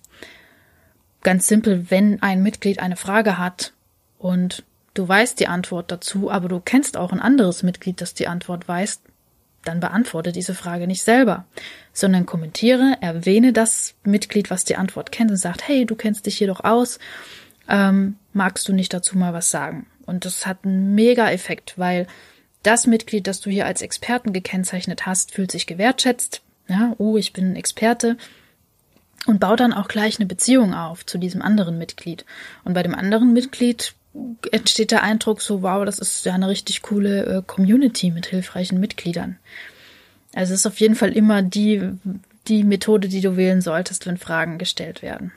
Ganz 1.22 1.46
simpel, 1.46 1.90
wenn 1.90 2.22
ein 2.22 2.42
Mitglied 2.42 2.78
eine 2.78 2.96
Frage 2.96 3.38
hat 3.38 3.72
und 4.18 4.64
du 4.94 5.06
weißt 5.06 5.40
die 5.40 5.48
Antwort 5.48 5.90
dazu, 5.90 6.30
aber 6.30 6.48
du 6.48 6.60
kennst 6.60 6.96
auch 6.96 7.12
ein 7.12 7.20
anderes 7.20 7.62
Mitglied, 7.62 8.00
das 8.00 8.14
die 8.14 8.28
Antwort 8.28 8.68
weiß, 8.68 9.00
dann 9.64 9.80
beantworte 9.80 10.32
diese 10.32 10.54
Frage 10.54 10.86
nicht 10.86 11.02
selber, 11.02 11.44
sondern 11.92 12.26
kommentiere, 12.26 12.96
erwähne 13.00 13.52
das 13.52 13.94
Mitglied, 14.04 14.50
was 14.50 14.64
die 14.64 14.76
Antwort 14.76 15.12
kennt 15.12 15.30
und 15.30 15.36
sagt, 15.36 15.66
hey, 15.66 15.84
du 15.84 15.94
kennst 15.94 16.26
dich 16.26 16.38
hier 16.38 16.46
doch 16.46 16.64
aus, 16.64 16.98
ähm, 17.68 18.16
magst 18.32 18.68
du 18.68 18.72
nicht 18.72 18.94
dazu 18.94 19.18
mal 19.18 19.32
was 19.32 19.50
sagen? 19.50 19.86
Und 20.06 20.24
das 20.24 20.46
hat 20.46 20.64
einen 20.64 20.94
Mega-Effekt, 20.94 21.74
weil 21.76 22.06
das 22.62 22.86
Mitglied, 22.86 23.26
das 23.26 23.40
du 23.40 23.50
hier 23.50 23.66
als 23.66 23.82
Experten 23.82 24.32
gekennzeichnet 24.32 25.06
hast, 25.06 25.32
fühlt 25.32 25.50
sich 25.50 25.66
gewertschätzt. 25.66 26.42
Ja, 26.68 26.94
oh, 26.98 27.16
ich 27.16 27.32
bin 27.32 27.52
ein 27.52 27.56
Experte, 27.56 28.16
und 29.26 29.40
baut 29.40 29.60
dann 29.60 29.74
auch 29.74 29.88
gleich 29.88 30.18
eine 30.18 30.26
Beziehung 30.26 30.74
auf 30.74 31.04
zu 31.04 31.18
diesem 31.18 31.42
anderen 31.42 31.76
Mitglied. 31.76 32.24
Und 32.64 32.74
bei 32.74 32.82
dem 32.82 32.94
anderen 32.94 33.32
Mitglied 33.32 33.94
entsteht 34.52 34.90
der 34.90 35.02
Eindruck 35.02 35.40
so, 35.40 35.62
wow, 35.62 35.84
das 35.84 35.98
ist 35.98 36.24
ja 36.24 36.34
eine 36.34 36.48
richtig 36.48 36.82
coole 36.82 37.24
äh, 37.24 37.42
Community 37.46 38.10
mit 38.10 38.26
hilfreichen 38.26 38.80
Mitgliedern. 38.80 39.38
Also 40.34 40.54
es 40.54 40.60
ist 40.60 40.66
auf 40.66 40.80
jeden 40.80 40.94
Fall 40.94 41.10
immer 41.12 41.42
die, 41.42 41.82
die 42.46 42.64
Methode, 42.64 43.08
die 43.08 43.20
du 43.20 43.36
wählen 43.36 43.60
solltest, 43.60 44.06
wenn 44.06 44.18
Fragen 44.18 44.58
gestellt 44.58 45.02
werden. 45.02 45.32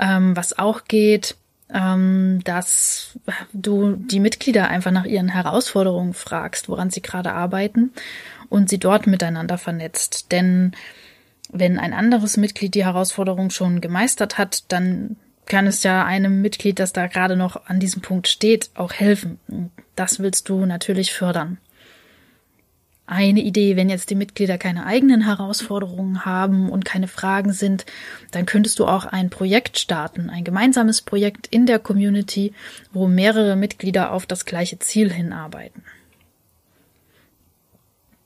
Ähm, 0.00 0.36
was 0.36 0.58
auch 0.58 0.84
geht, 0.84 1.36
ähm, 1.72 2.40
dass 2.44 3.18
du 3.52 3.96
die 3.96 4.20
Mitglieder 4.20 4.68
einfach 4.68 4.90
nach 4.90 5.04
ihren 5.04 5.28
Herausforderungen 5.28 6.14
fragst, 6.14 6.68
woran 6.68 6.90
sie 6.90 7.02
gerade 7.02 7.32
arbeiten 7.32 7.92
und 8.48 8.70
sie 8.70 8.78
dort 8.78 9.06
miteinander 9.06 9.58
vernetzt. 9.58 10.32
Denn 10.32 10.72
wenn 11.50 11.78
ein 11.78 11.92
anderes 11.92 12.36
Mitglied 12.36 12.74
die 12.74 12.84
Herausforderung 12.84 13.50
schon 13.50 13.80
gemeistert 13.80 14.38
hat, 14.38 14.64
dann 14.68 15.16
kann 15.48 15.66
es 15.66 15.82
ja 15.82 16.04
einem 16.04 16.40
Mitglied, 16.40 16.78
das 16.78 16.92
da 16.92 17.06
gerade 17.06 17.36
noch 17.36 17.66
an 17.66 17.80
diesem 17.80 18.02
Punkt 18.02 18.28
steht, 18.28 18.70
auch 18.74 18.92
helfen. 18.92 19.38
Das 19.96 20.20
willst 20.20 20.48
du 20.48 20.66
natürlich 20.66 21.12
fördern. 21.12 21.58
Eine 23.06 23.40
Idee, 23.40 23.76
wenn 23.76 23.88
jetzt 23.88 24.10
die 24.10 24.14
Mitglieder 24.14 24.58
keine 24.58 24.84
eigenen 24.84 25.22
Herausforderungen 25.22 26.26
haben 26.26 26.68
und 26.68 26.84
keine 26.84 27.08
Fragen 27.08 27.54
sind, 27.54 27.86
dann 28.32 28.44
könntest 28.44 28.78
du 28.78 28.86
auch 28.86 29.06
ein 29.06 29.30
Projekt 29.30 29.78
starten, 29.78 30.28
ein 30.28 30.44
gemeinsames 30.44 31.00
Projekt 31.00 31.46
in 31.46 31.64
der 31.64 31.78
Community, 31.78 32.52
wo 32.92 33.08
mehrere 33.08 33.56
Mitglieder 33.56 34.12
auf 34.12 34.26
das 34.26 34.44
gleiche 34.44 34.78
Ziel 34.78 35.10
hinarbeiten. 35.10 35.84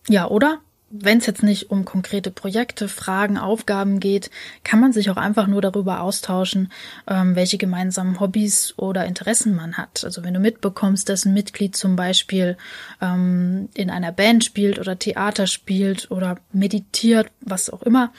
Ja, 0.09 0.27
oder 0.27 0.61
wenn 0.95 1.19
es 1.19 1.27
jetzt 1.27 1.43
nicht 1.43 1.71
um 1.71 1.87
konkrete 1.87 2.31
Projekte, 2.31 2.87
Fragen, 2.87 3.39
Aufgaben 3.39 3.99
geht, 3.99 4.31
kann 4.63 4.79
man 4.79 4.93
sich 4.93 5.09
auch 5.09 5.17
einfach 5.17 5.47
nur 5.47 5.63
darüber 5.63 6.03
austauschen, 6.03 6.71
ähm, 7.09 7.35
welche 7.35 7.57
gemeinsamen 7.57 8.21
Hobbys 8.21 8.75
oder 8.77 9.07
Interessen 9.07 9.57
man 9.57 9.79
hat. 9.79 10.05
Also 10.05 10.23
wenn 10.23 10.35
du 10.35 10.41
mitbekommst, 10.41 11.09
dass 11.09 11.25
ein 11.25 11.33
Mitglied 11.33 11.75
zum 11.75 11.97
Beispiel 11.97 12.59
ähm, 13.01 13.71
in 13.75 13.89
einer 13.89 14.13
Band 14.13 14.45
spielt 14.45 14.79
oder 14.79 14.99
Theater 14.99 15.47
spielt 15.47 16.11
oder 16.11 16.37
meditiert, 16.53 17.31
was 17.41 17.71
auch 17.71 17.83
immer, 17.83 18.13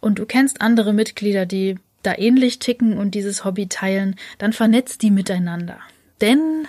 und 0.00 0.18
du 0.18 0.26
kennst 0.26 0.60
andere 0.60 0.92
Mitglieder, 0.92 1.46
die 1.46 1.78
da 2.02 2.14
ähnlich 2.16 2.58
ticken 2.58 2.98
und 2.98 3.14
dieses 3.14 3.44
Hobby 3.44 3.66
teilen, 3.68 4.16
dann 4.38 4.52
vernetzt 4.52 5.02
die 5.02 5.10
miteinander. 5.10 5.78
Denn 6.20 6.66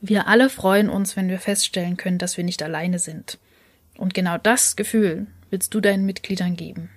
wir 0.00 0.26
alle 0.26 0.50
freuen 0.50 0.90
uns, 0.90 1.16
wenn 1.16 1.28
wir 1.28 1.38
feststellen 1.38 1.96
können, 1.96 2.18
dass 2.18 2.36
wir 2.36 2.44
nicht 2.44 2.62
alleine 2.62 2.98
sind. 2.98 3.38
Und 3.96 4.14
genau 4.14 4.38
das 4.38 4.76
Gefühl 4.76 5.26
willst 5.50 5.74
du 5.74 5.80
deinen 5.80 6.06
Mitgliedern 6.06 6.56
geben. 6.56 6.90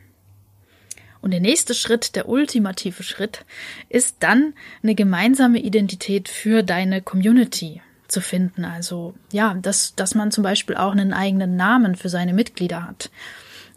Und 1.22 1.32
der 1.32 1.40
nächste 1.40 1.74
Schritt, 1.74 2.16
der 2.16 2.30
ultimative 2.30 3.02
Schritt, 3.02 3.46
ist 3.90 4.18
dann 4.20 4.54
eine 4.84 4.94
gemeinsame 4.94 5.60
Identität 5.60 6.30
für 6.30 6.62
deine 6.62 7.02
Community 7.02 7.82
zu 8.08 8.22
finden. 8.22 8.64
Also 8.64 9.16
ja, 9.32 9.56
dass, 9.56 9.96
dass 9.96 10.14
man 10.14 10.32
zum 10.32 10.44
Beispiel 10.44 10.76
auch 10.76 10.92
einen 10.92 11.14
eigenen 11.14 11.56
Namen 11.56 11.96
für 11.96 12.10
seine 12.10 12.34
Mitglieder 12.34 12.88
hat. 12.88 13.10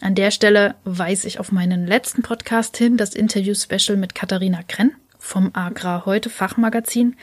An 0.01 0.15
der 0.15 0.31
Stelle 0.31 0.75
weise 0.85 1.27
ich 1.27 1.41
auf 1.41 1.51
meinen 1.51 1.87
letzten 1.87 2.23
Podcast 2.23 2.77
hin, 2.77 2.97
das 2.97 3.15
Interview-Special 3.15 3.97
mit 3.97 4.15
Katharina 4.15 4.63
Krenn 4.63 4.93
vom 5.19 5.51
Agra 5.55 6.05
Heute 6.05 6.31
Fachmagazin. 6.31 7.17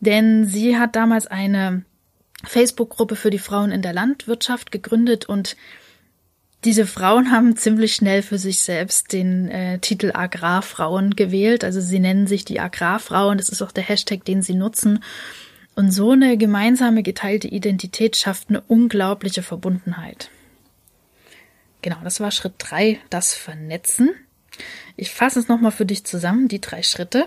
Denn 0.00 0.44
sie 0.44 0.78
hat 0.78 0.94
damals 0.94 1.26
eine 1.26 1.84
Facebook-Gruppe 2.44 3.16
für 3.16 3.30
die 3.30 3.38
Frauen 3.38 3.72
in 3.72 3.82
der 3.82 3.92
Landwirtschaft 3.92 4.70
gegründet 4.70 5.26
und 5.26 5.56
diese 6.64 6.86
Frauen 6.86 7.30
haben 7.32 7.56
ziemlich 7.56 7.94
schnell 7.94 8.22
für 8.22 8.38
sich 8.38 8.60
selbst 8.60 9.12
den 9.12 9.48
äh, 9.48 9.78
Titel 9.78 10.12
Agrarfrauen 10.14 11.16
gewählt. 11.16 11.64
Also 11.64 11.80
sie 11.80 11.98
nennen 11.98 12.26
sich 12.26 12.44
die 12.44 12.60
Agrarfrauen. 12.60 13.38
Das 13.38 13.48
ist 13.48 13.62
auch 13.62 13.72
der 13.72 13.84
Hashtag, 13.84 14.24
den 14.24 14.42
sie 14.42 14.54
nutzen. 14.54 15.02
Und 15.74 15.92
so 15.92 16.10
eine 16.10 16.36
gemeinsame 16.36 17.04
geteilte 17.04 17.46
Identität 17.46 18.16
schafft 18.16 18.48
eine 18.48 18.60
unglaubliche 18.62 19.42
Verbundenheit. 19.42 20.30
Genau, 21.82 21.98
das 22.02 22.18
war 22.18 22.32
Schritt 22.32 22.54
drei, 22.58 22.98
das 23.10 23.34
Vernetzen. 23.34 24.10
Ich 24.96 25.10
fasse 25.10 25.38
es 25.38 25.46
nochmal 25.46 25.70
für 25.70 25.86
dich 25.86 26.04
zusammen, 26.04 26.48
die 26.48 26.60
drei 26.60 26.82
Schritte. 26.82 27.26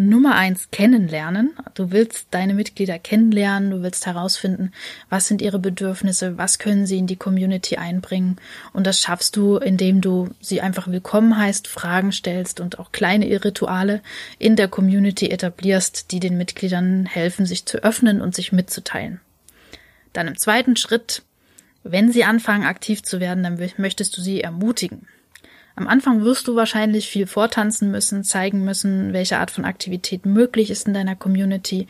Nummer 0.00 0.34
eins 0.34 0.70
kennenlernen. 0.70 1.52
Du 1.74 1.90
willst 1.90 2.28
deine 2.30 2.54
Mitglieder 2.54 2.98
kennenlernen, 2.98 3.70
du 3.70 3.82
willst 3.82 4.06
herausfinden, 4.06 4.72
was 5.10 5.28
sind 5.28 5.42
ihre 5.42 5.58
Bedürfnisse, 5.58 6.38
was 6.38 6.58
können 6.58 6.86
sie 6.86 6.96
in 6.96 7.06
die 7.06 7.16
Community 7.16 7.76
einbringen. 7.76 8.36
Und 8.72 8.86
das 8.86 8.98
schaffst 8.98 9.36
du, 9.36 9.58
indem 9.58 10.00
du 10.00 10.30
sie 10.40 10.62
einfach 10.62 10.88
willkommen 10.88 11.36
heißt, 11.36 11.68
Fragen 11.68 12.12
stellst 12.12 12.60
und 12.60 12.78
auch 12.78 12.92
kleine 12.92 13.26
Rituale 13.44 14.00
in 14.38 14.56
der 14.56 14.68
Community 14.68 15.28
etablierst, 15.28 16.12
die 16.12 16.20
den 16.20 16.38
Mitgliedern 16.38 17.04
helfen, 17.04 17.44
sich 17.44 17.66
zu 17.66 17.84
öffnen 17.84 18.22
und 18.22 18.34
sich 18.34 18.52
mitzuteilen. 18.52 19.20
Dann 20.14 20.28
im 20.28 20.38
zweiten 20.38 20.76
Schritt, 20.76 21.24
wenn 21.82 22.10
sie 22.10 22.24
anfangen 22.24 22.64
aktiv 22.64 23.02
zu 23.02 23.20
werden, 23.20 23.44
dann 23.44 23.58
möchtest 23.76 24.16
du 24.16 24.22
sie 24.22 24.40
ermutigen. 24.40 25.06
Am 25.76 25.88
Anfang 25.88 26.24
wirst 26.24 26.48
du 26.48 26.56
wahrscheinlich 26.56 27.08
viel 27.08 27.26
vortanzen 27.26 27.90
müssen, 27.90 28.24
zeigen 28.24 28.64
müssen, 28.64 29.12
welche 29.12 29.38
Art 29.38 29.50
von 29.50 29.64
Aktivität 29.64 30.26
möglich 30.26 30.70
ist 30.70 30.86
in 30.86 30.94
deiner 30.94 31.16
Community. 31.16 31.86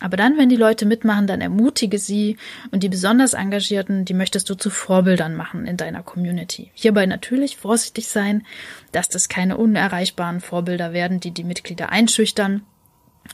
Aber 0.00 0.16
dann, 0.16 0.36
wenn 0.36 0.48
die 0.48 0.56
Leute 0.56 0.86
mitmachen, 0.86 1.26
dann 1.26 1.40
ermutige 1.40 1.98
sie 1.98 2.36
und 2.70 2.82
die 2.82 2.88
besonders 2.88 3.32
Engagierten, 3.32 4.04
die 4.04 4.12
möchtest 4.12 4.50
du 4.50 4.54
zu 4.54 4.68
Vorbildern 4.68 5.34
machen 5.34 5.66
in 5.66 5.76
deiner 5.76 6.02
Community. 6.02 6.70
Hierbei 6.74 7.06
natürlich 7.06 7.56
vorsichtig 7.56 8.08
sein, 8.08 8.44
dass 8.92 9.08
das 9.08 9.28
keine 9.28 9.56
unerreichbaren 9.56 10.40
Vorbilder 10.40 10.92
werden, 10.92 11.20
die 11.20 11.30
die 11.30 11.44
Mitglieder 11.44 11.90
einschüchtern 11.90 12.62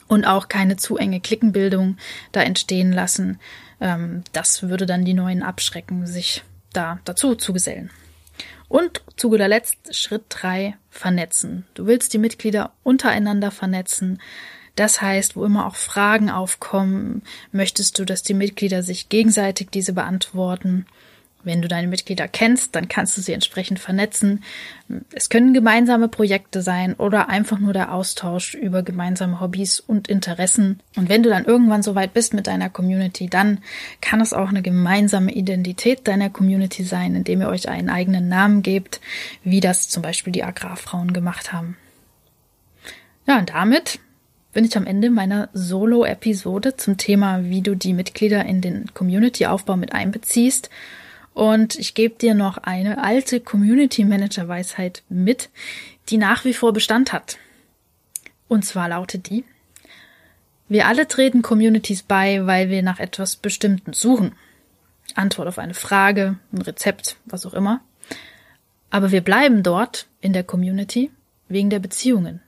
und 0.06 0.26
auch 0.26 0.48
keine 0.48 0.76
zu 0.76 0.96
enge 0.96 1.20
Klickenbildung 1.20 1.96
da 2.30 2.42
entstehen 2.42 2.92
lassen. 2.92 3.40
Ähm, 3.80 4.22
das 4.32 4.62
würde 4.62 4.86
dann 4.86 5.04
die 5.04 5.14
Neuen 5.14 5.42
abschrecken, 5.42 6.06
sich 6.06 6.44
da 6.72 7.00
dazu 7.04 7.34
zu 7.34 7.52
gesellen. 7.52 7.90
Und 8.70 9.02
zu 9.16 9.30
guter 9.30 9.48
Letzt 9.48 9.96
Schritt 9.96 10.22
drei 10.28 10.76
vernetzen. 10.90 11.66
Du 11.74 11.86
willst 11.86 12.14
die 12.14 12.18
Mitglieder 12.18 12.72
untereinander 12.84 13.50
vernetzen. 13.50 14.22
Das 14.76 15.02
heißt, 15.02 15.34
wo 15.34 15.44
immer 15.44 15.66
auch 15.66 15.74
Fragen 15.74 16.30
aufkommen, 16.30 17.22
möchtest 17.50 17.98
du, 17.98 18.04
dass 18.04 18.22
die 18.22 18.32
Mitglieder 18.32 18.84
sich 18.84 19.08
gegenseitig 19.08 19.70
diese 19.70 19.92
beantworten. 19.92 20.86
Wenn 21.42 21.62
du 21.62 21.68
deine 21.68 21.86
Mitglieder 21.86 22.28
kennst, 22.28 22.74
dann 22.74 22.88
kannst 22.88 23.16
du 23.16 23.22
sie 23.22 23.32
entsprechend 23.32 23.78
vernetzen. 23.78 24.44
Es 25.12 25.30
können 25.30 25.54
gemeinsame 25.54 26.08
Projekte 26.08 26.60
sein 26.60 26.94
oder 26.94 27.28
einfach 27.28 27.58
nur 27.58 27.72
der 27.72 27.94
Austausch 27.94 28.54
über 28.54 28.82
gemeinsame 28.82 29.40
Hobbys 29.40 29.80
und 29.80 30.08
Interessen. 30.08 30.80
Und 30.96 31.08
wenn 31.08 31.22
du 31.22 31.30
dann 31.30 31.46
irgendwann 31.46 31.82
so 31.82 31.94
weit 31.94 32.12
bist 32.12 32.34
mit 32.34 32.46
deiner 32.46 32.68
Community, 32.68 33.28
dann 33.28 33.58
kann 34.02 34.20
es 34.20 34.34
auch 34.34 34.50
eine 34.50 34.62
gemeinsame 34.62 35.32
Identität 35.32 36.06
deiner 36.06 36.28
Community 36.28 36.84
sein, 36.84 37.14
indem 37.14 37.40
ihr 37.40 37.48
euch 37.48 37.68
einen 37.68 37.88
eigenen 37.88 38.28
Namen 38.28 38.62
gebt, 38.62 39.00
wie 39.42 39.60
das 39.60 39.88
zum 39.88 40.02
Beispiel 40.02 40.32
die 40.32 40.44
Agrarfrauen 40.44 41.12
gemacht 41.14 41.52
haben. 41.52 41.76
Ja, 43.26 43.38
und 43.38 43.50
damit 43.50 44.00
bin 44.52 44.64
ich 44.64 44.76
am 44.76 44.86
Ende 44.86 45.10
meiner 45.10 45.48
Solo-Episode 45.52 46.76
zum 46.76 46.96
Thema, 46.96 47.44
wie 47.44 47.62
du 47.62 47.76
die 47.76 47.94
Mitglieder 47.94 48.44
in 48.44 48.60
den 48.60 48.92
Community-Aufbau 48.92 49.76
mit 49.76 49.92
einbeziehst 49.92 50.70
und 51.34 51.78
ich 51.78 51.94
gebe 51.94 52.16
dir 52.16 52.34
noch 52.34 52.58
eine 52.58 53.02
alte 53.02 53.40
Community 53.40 54.04
Manager 54.04 54.48
Weisheit 54.48 55.02
mit, 55.08 55.48
die 56.08 56.16
nach 56.16 56.44
wie 56.44 56.54
vor 56.54 56.72
Bestand 56.72 57.12
hat. 57.12 57.38
Und 58.48 58.64
zwar 58.64 58.88
lautet 58.88 59.30
die, 59.30 59.44
wir 60.70 60.86
alle 60.86 61.08
treten 61.08 61.42
Communities 61.42 62.04
bei, 62.04 62.46
weil 62.46 62.70
wir 62.70 62.82
nach 62.82 63.00
etwas 63.00 63.34
Bestimmten 63.34 63.92
suchen. 63.92 64.36
Antwort 65.16 65.48
auf 65.48 65.58
eine 65.58 65.74
Frage, 65.74 66.36
ein 66.52 66.62
Rezept, 66.62 67.16
was 67.24 67.44
auch 67.44 67.54
immer. 67.54 67.80
Aber 68.88 69.10
wir 69.10 69.20
bleiben 69.20 69.64
dort 69.64 70.06
in 70.20 70.32
der 70.32 70.44
Community 70.44 71.10
wegen 71.48 71.70
der 71.70 71.80
Beziehungen. 71.80 72.40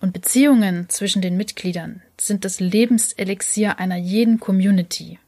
Und 0.00 0.14
Beziehungen 0.14 0.88
zwischen 0.88 1.20
den 1.20 1.36
Mitgliedern 1.36 2.02
sind 2.18 2.46
das 2.46 2.60
Lebenselixier 2.60 3.78
einer 3.78 3.96
jeden 3.96 4.40
Community. 4.40 5.18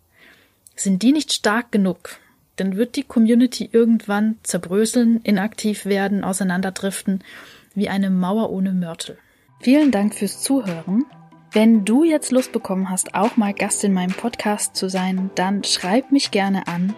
Sind 0.77 1.03
die 1.03 1.13
nicht 1.13 1.33
stark 1.35 1.71
genug, 1.71 2.19
dann 2.61 2.77
wird 2.77 2.97
die 2.97 3.03
Community 3.03 3.69
irgendwann 3.73 4.37
zerbröseln, 4.43 5.21
inaktiv 5.23 5.87
werden, 5.87 6.23
auseinanderdriften, 6.23 7.25
wie 7.75 7.89
eine 7.89 8.11
Mauer 8.11 8.51
ohne 8.51 8.73
Mörtel. 8.73 9.19
Vielen 9.61 9.91
Dank 9.91 10.15
fürs 10.15 10.43
Zuhören. 10.43 11.07
Wenn 11.53 11.85
du 11.85 12.05
jetzt 12.05 12.31
Lust 12.31 12.53
bekommen 12.53 12.91
hast, 12.91 13.15
auch 13.15 13.37
mal 13.37 13.55
Gast 13.55 13.83
in 13.83 13.93
meinem 13.93 14.13
Podcast 14.13 14.77
zu 14.77 14.89
sein, 14.89 15.31
dann 15.35 15.65
schreib 15.65 16.13
mich 16.13 16.31
gerne 16.31 16.69
an 16.69 16.95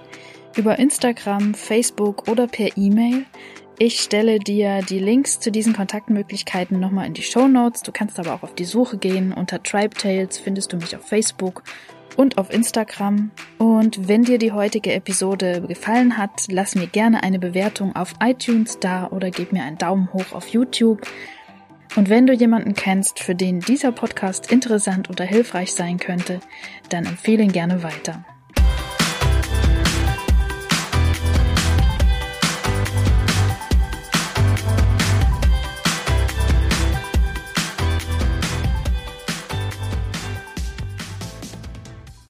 über 0.57 0.79
Instagram, 0.79 1.55
Facebook 1.55 2.29
oder 2.29 2.47
per 2.47 2.77
E-Mail. 2.77 3.25
Ich 3.79 4.01
stelle 4.01 4.39
dir 4.39 4.83
die 4.83 4.99
Links 4.99 5.41
zu 5.41 5.51
diesen 5.51 5.73
Kontaktmöglichkeiten 5.73 6.79
nochmal 6.79 7.07
in 7.07 7.15
die 7.15 7.23
Show 7.23 7.49
Notes. 7.49 7.83
Du 7.83 7.93
kannst 7.93 8.19
aber 8.21 8.35
auch 8.35 8.43
auf 8.43 8.55
die 8.55 8.65
Suche 8.65 8.99
gehen. 8.99 9.33
Unter 9.33 9.63
Tribe 9.63 9.97
Tales 9.97 10.39
findest 10.39 10.73
du 10.73 10.77
mich 10.77 10.95
auf 10.95 11.09
Facebook 11.09 11.63
und 12.17 12.39
auf 12.39 12.53
Instagram. 12.53 13.31
Und 13.59 14.09
wenn 14.09 14.25
dir 14.25 14.39
die 14.39 14.53
heutige 14.53 14.93
Episode 14.93 15.63
gefallen 15.63 16.19
hat, 16.19 16.47
lass 16.49 16.75
mir 16.75 16.87
gerne 16.87 17.23
eine 17.23 17.39
Bewertung 17.39 17.95
auf 17.97 18.15
iTunes 18.23 18.79
da 18.79 19.09
oder 19.09 19.31
gib 19.31 19.53
mir 19.53 19.63
einen 19.63 19.79
Daumen 19.79 20.13
hoch 20.13 20.33
auf 20.33 20.49
YouTube. 20.49 21.03
Und 21.97 22.09
wenn 22.09 22.27
du 22.27 22.33
jemanden 22.33 22.75
kennst, 22.75 23.21
für 23.21 23.35
den 23.35 23.61
dieser 23.61 23.93
Podcast 23.93 24.51
interessant 24.51 25.11
oder 25.11 25.25
hilfreich 25.25 25.73
sein 25.73 25.99
könnte, 25.99 26.41
dann 26.89 27.05
empfehle 27.05 27.43
ihn 27.43 27.53
gerne 27.53 27.83
weiter. 27.83 28.25